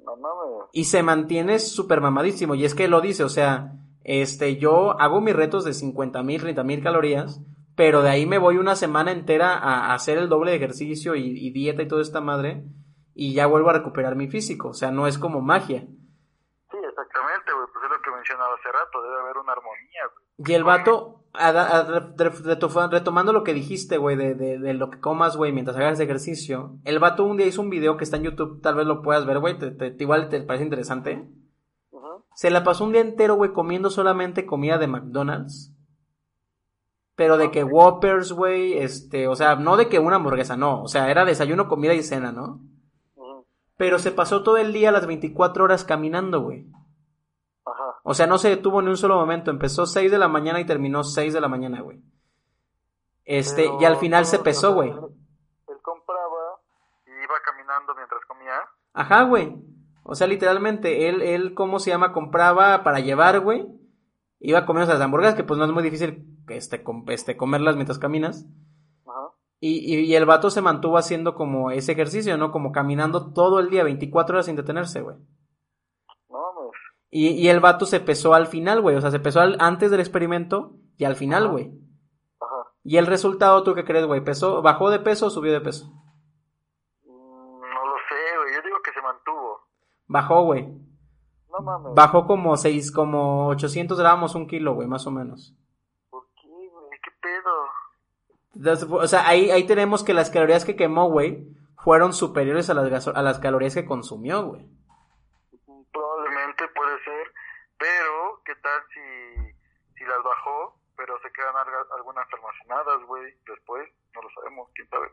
[0.04, 0.70] No mames.
[0.74, 2.56] Y se mantiene súper mamadísimo.
[2.56, 3.74] Y es que lo dice, o sea,
[4.04, 7.40] este, yo hago mis retos de 50 mil, 30 mil calorías,
[7.76, 11.16] pero de ahí me voy una semana entera a, a hacer el doble de ejercicio
[11.16, 12.64] y, y dieta y toda esta madre,
[13.16, 14.70] y ya vuelvo a recuperar mi físico.
[14.70, 15.80] O sea, no es como magia.
[15.82, 17.66] Sí, exactamente, güey.
[17.74, 19.02] Pues es lo que mencionaba hace rato.
[19.02, 20.26] Debe haber una armonía, güey.
[20.50, 25.00] Y el vato, a- a- retomando lo que dijiste, güey, de, de, de lo que
[25.00, 28.24] comas, güey, mientras hagas ejercicio, el vato un día hizo un video que está en
[28.24, 31.30] YouTube, tal vez lo puedas ver, güey, te, igual te parece interesante.
[32.34, 35.72] Se la pasó un día entero, güey, comiendo solamente comida de McDonald's.
[37.16, 40.82] Pero de que Whoppers, güey, este, o sea, no de que una hamburguesa, no.
[40.84, 42.60] O sea, era desayuno, comida y cena, ¿no?
[43.78, 46.66] Pero se pasó todo el día, las 24 horas caminando, güey.
[47.66, 47.96] Ajá.
[48.04, 49.52] O sea, no se detuvo ni un solo momento.
[49.52, 52.02] Empezó 6 de la mañana y terminó 6 de la mañana, güey.
[53.26, 54.90] Este, Pero, y al final se pesó, güey.
[54.92, 54.98] Él,
[55.68, 56.60] él compraba
[57.08, 58.54] y iba caminando mientras comía.
[58.94, 59.56] Ajá, güey.
[60.04, 62.14] O sea, literalmente, él, él, ¿cómo se llama?
[62.14, 63.66] Compraba para llevar, güey.
[64.40, 67.98] Iba comiendo esas hamburguesas, que pues no es muy difícil, este, com- este, comerlas mientras
[67.98, 68.46] caminas.
[69.68, 72.52] Y, y, el vato se mantuvo haciendo como ese ejercicio, ¿no?
[72.52, 75.16] Como caminando todo el día, 24 horas sin detenerse, güey.
[76.30, 76.72] No mames.
[77.10, 78.96] Y, y el vato se pesó al final, güey.
[78.96, 81.72] O sea, se pesó al- antes del experimento y al final, güey.
[82.40, 82.70] Ajá.
[82.84, 84.24] Y el resultado, ¿tú qué crees, güey?
[84.24, 85.88] ¿Pesó, bajó de peso o subió de peso?
[87.06, 88.54] Mm, No lo sé, güey.
[88.56, 89.62] Yo digo que se mantuvo.
[90.08, 90.64] Bajó, güey.
[91.50, 91.94] No mames.
[91.96, 95.56] Bajó como seis, como 800 gramos, un kilo, güey, más o menos.
[96.12, 97.00] ¿Por qué, güey?
[97.04, 97.55] ¿Qué pedo?
[98.90, 101.48] O sea, ahí, ahí tenemos que las calorías que quemó, güey,
[101.84, 104.66] fueron superiores a las, a las calorías que consumió, güey.
[105.92, 107.32] Probablemente puede ser.
[107.78, 109.54] Pero, ¿qué tal si,
[109.98, 111.54] si las bajó, pero se quedan
[111.98, 113.34] algunas almacenadas, güey?
[113.48, 115.08] Después, no lo sabemos, quién sabe.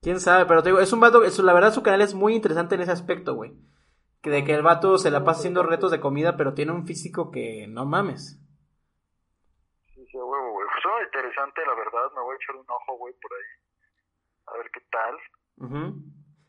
[0.00, 2.34] Quién sabe, pero te digo, es un vato, es- la verdad su canal es muy
[2.34, 3.52] interesante en ese aspecto, güey.
[4.20, 6.86] Que de que el vato se la pasa haciendo retos de comida, pero tiene un
[6.86, 8.40] físico que no mames.
[9.94, 10.66] Sí, sí, a huevo, güey.
[10.66, 12.10] Pues suena interesante, la verdad.
[12.14, 13.50] Me voy a echar un ojo, güey, por ahí.
[14.46, 16.02] A ver qué tal.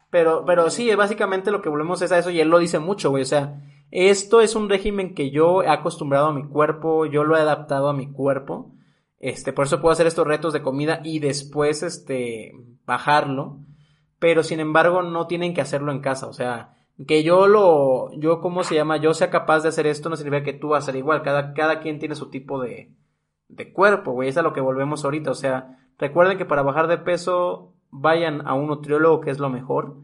[0.10, 3.10] Pero, pero sí, básicamente lo que volvemos es a eso y él lo dice mucho,
[3.10, 3.24] güey.
[3.24, 3.62] O sea,
[3.92, 7.90] esto es un régimen que yo he acostumbrado a mi cuerpo, yo lo he adaptado
[7.90, 8.72] a mi cuerpo.
[9.20, 12.54] Este, por eso puedo hacer estos retos de comida y después, este,
[12.86, 13.60] bajarlo.
[14.20, 16.28] Pero sin embargo, no tienen que hacerlo en casa.
[16.28, 16.76] O sea,
[17.08, 18.98] que yo lo, yo, ¿cómo se llama?
[18.98, 21.22] Yo sea capaz de hacer esto no significa que tú vas a ser igual.
[21.22, 22.92] Cada, cada quien tiene su tipo de,
[23.48, 24.30] de cuerpo, güey.
[24.30, 25.32] Es a lo que volvemos ahorita.
[25.32, 29.50] O sea, recuerden que para bajar de peso, vayan a un nutriólogo, que es lo
[29.50, 29.98] mejor.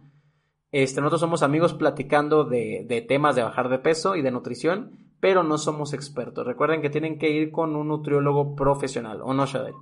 [0.72, 5.16] Este, nosotros somos amigos platicando de, de temas de bajar de peso y de nutrición,
[5.20, 6.46] pero no somos expertos.
[6.46, 9.74] Recuerden que tienen que ir con un nutriólogo profesional, ¿o no, Shadel?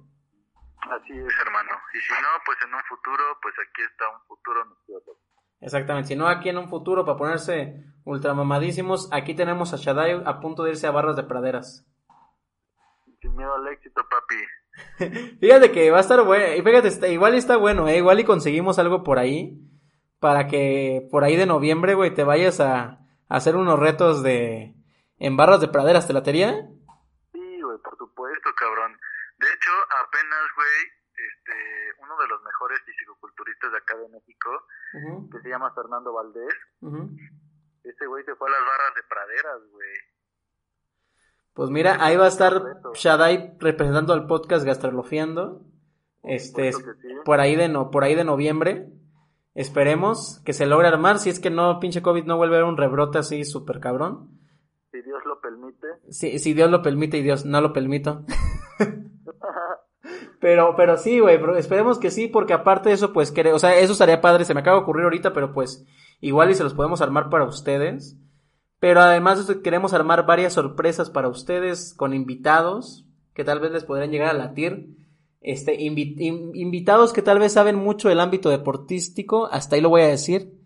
[0.79, 1.71] Así es, hermano.
[1.93, 5.19] Y si no, pues en un futuro, pues aquí está un futuro nutriólogo.
[5.59, 6.09] Exactamente.
[6.09, 10.63] Si no, aquí en un futuro, para ponerse ultramamadísimos, aquí tenemos a Shadai a punto
[10.63, 11.85] de irse a barras de praderas.
[13.21, 15.37] Sin miedo al éxito, papi.
[15.39, 16.53] Fíjate que va a estar bueno.
[16.55, 17.97] Y fíjate, está- igual y está bueno, ¿eh?
[17.97, 19.59] Igual y conseguimos algo por ahí.
[20.19, 22.99] Para que por ahí de noviembre, güey, te vayas a, a
[23.29, 24.73] hacer unos retos de.
[25.19, 26.53] En barras de praderas, ¿te latería?
[27.33, 28.93] Sí, güey, por supuesto, cabrón.
[29.39, 29.71] De hecho,
[30.05, 30.77] apenas, güey,
[31.13, 31.53] este,
[32.03, 34.49] uno de los mejores fisicoculturistas de acá de México,
[35.31, 37.09] que se llama Fernando Valdés, ujú.
[37.83, 39.93] ese güey se fue a las barras de praderas, güey.
[41.57, 42.61] Pues mira, ahí va a estar
[42.93, 45.63] Shadai representando al podcast Gastrolofiando.
[46.23, 46.81] Este, que sí.
[47.25, 48.89] por ahí de no, por ahí de noviembre.
[49.55, 51.17] Esperemos que se logre armar.
[51.17, 54.29] Si es que no, pinche COVID no vuelve a haber un rebrote así súper cabrón.
[54.91, 55.87] Si Dios lo permite.
[56.11, 58.23] Si, si Dios lo permite y Dios no lo permito.
[60.39, 63.75] Pero, pero sí, güey, esperemos que sí, porque aparte de eso, pues, quere- o sea,
[63.79, 65.83] eso estaría padre, se me acaba de ocurrir ahorita, pero pues,
[66.21, 68.15] igual y se los podemos armar para ustedes.
[68.79, 74.11] Pero además queremos armar varias sorpresas para ustedes con invitados que tal vez les podrían
[74.11, 74.95] llegar a latir.
[75.41, 80.07] Este, invitados que tal vez saben mucho del ámbito deportístico, hasta ahí lo voy a
[80.07, 80.57] decir.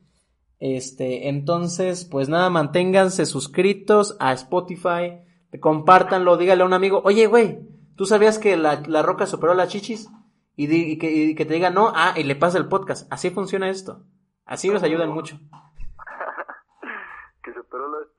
[0.60, 5.20] Este, entonces, pues nada, manténganse suscritos a Spotify,
[5.60, 7.60] compártanlo, dígale a un amigo, oye, güey,
[7.96, 10.10] ¿tú sabías que la, la roca superó a las chichis?
[10.56, 13.12] Y, que, que, te diga no, ah, y le pasa el podcast.
[13.12, 14.04] Así funciona esto.
[14.46, 15.40] Así nos ayudan mucho.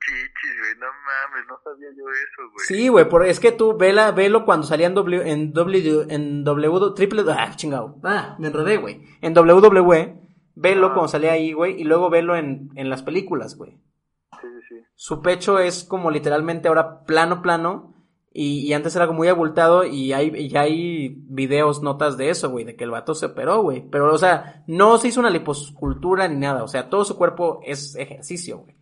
[0.03, 2.65] Chichis, güey, no mames, no sabía yo eso, güey.
[2.67, 6.93] Sí, güey, es que tú vela, velo cuando salía en W, en W, en W,
[6.95, 9.01] triple, ah, chingado, ah, me enredé, güey.
[9.21, 10.21] En WWE,
[10.55, 10.93] velo ah.
[10.93, 13.71] cuando salía ahí, güey, y luego velo en, en las películas, güey.
[14.41, 14.75] Sí, sí, sí.
[14.95, 17.93] Su pecho es como literalmente ahora plano, plano,
[18.35, 22.65] y, antes era como muy abultado y hay, y hay videos, notas de eso, güey,
[22.65, 23.87] de que el vato se operó, güey.
[23.91, 26.63] Pero, o sea, no se hizo una liposcultura ni nada.
[26.63, 28.75] O sea, todo su cuerpo es ejercicio, güey.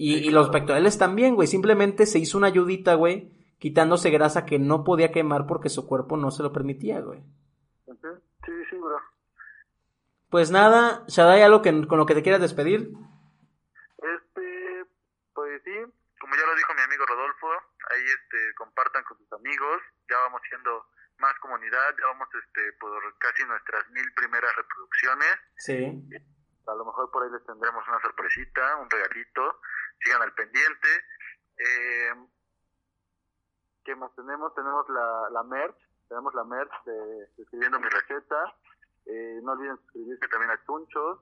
[0.00, 1.48] Y, y los pectorales también, güey.
[1.48, 6.16] Simplemente se hizo una ayudita, güey, quitándose grasa que no podía quemar porque su cuerpo
[6.16, 7.20] no se lo permitía, güey.
[7.84, 8.96] Sí, sí, bro.
[10.30, 12.92] Pues nada, Shadai, ¿algo que, con lo que te quieras despedir?
[13.98, 14.86] Este,
[15.34, 15.74] pues sí,
[16.20, 17.50] como ya lo dijo mi amigo Rodolfo,
[17.90, 20.86] ahí este compartan con sus amigos, ya vamos siendo
[21.18, 25.34] más comunidad, ya vamos este por casi nuestras mil primeras reproducciones.
[25.56, 26.06] Sí.
[26.68, 29.60] A lo mejor por ahí les tendremos una sorpresita, un regalito,
[30.02, 30.88] sigan al pendiente.
[31.58, 32.14] Eh,
[33.84, 34.54] ¿Qué más tenemos?
[34.54, 35.76] Tenemos la, la merch,
[36.08, 38.54] tenemos la merch de, Escribiendo mi receta.
[39.06, 41.20] Eh, no olviden suscribirse también a Chunchos.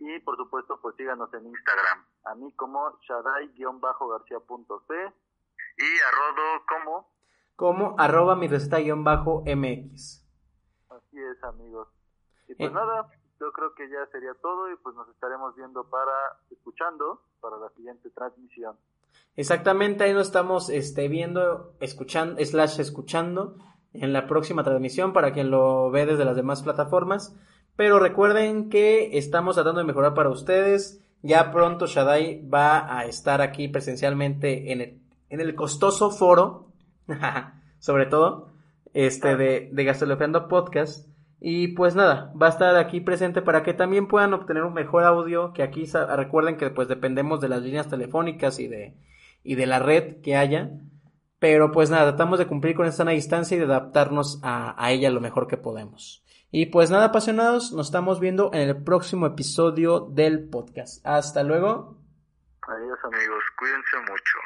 [0.00, 2.06] Y por supuesto, pues síganos en Instagram.
[2.24, 5.12] A mí como shadai-garcía.c
[5.76, 7.12] y a Rodo como
[7.56, 10.26] como arroba mi receta guion bajo mx
[10.90, 11.88] así es amigos
[12.48, 12.74] y pues eh.
[12.74, 13.08] nada
[13.40, 16.12] yo creo que ya sería todo y pues nos estaremos viendo para
[16.50, 18.76] escuchando para la siguiente transmisión.
[19.36, 23.56] Exactamente ahí nos estamos este viendo escuchando slash escuchando
[23.92, 27.36] en la próxima transmisión para quien lo ve desde las demás plataformas.
[27.76, 31.02] Pero recuerden que estamos tratando de mejorar para ustedes.
[31.22, 36.68] Ya pronto Shadai va a estar aquí presencialmente en el en el costoso foro,
[37.78, 38.50] sobre todo,
[38.92, 41.08] este de, de Podcast.
[41.44, 45.02] Y pues nada, va a estar aquí presente para que también puedan obtener un mejor
[45.02, 48.94] audio, que aquí recuerden que pues dependemos de las líneas telefónicas y de,
[49.42, 50.70] y de la red que haya.
[51.40, 55.10] Pero pues nada, tratamos de cumplir con esta distancia y de adaptarnos a, a ella
[55.10, 56.24] lo mejor que podemos.
[56.52, 61.04] Y pues nada, apasionados, nos estamos viendo en el próximo episodio del podcast.
[61.04, 61.96] Hasta luego.
[62.68, 64.38] Adiós amigos, cuídense mucho.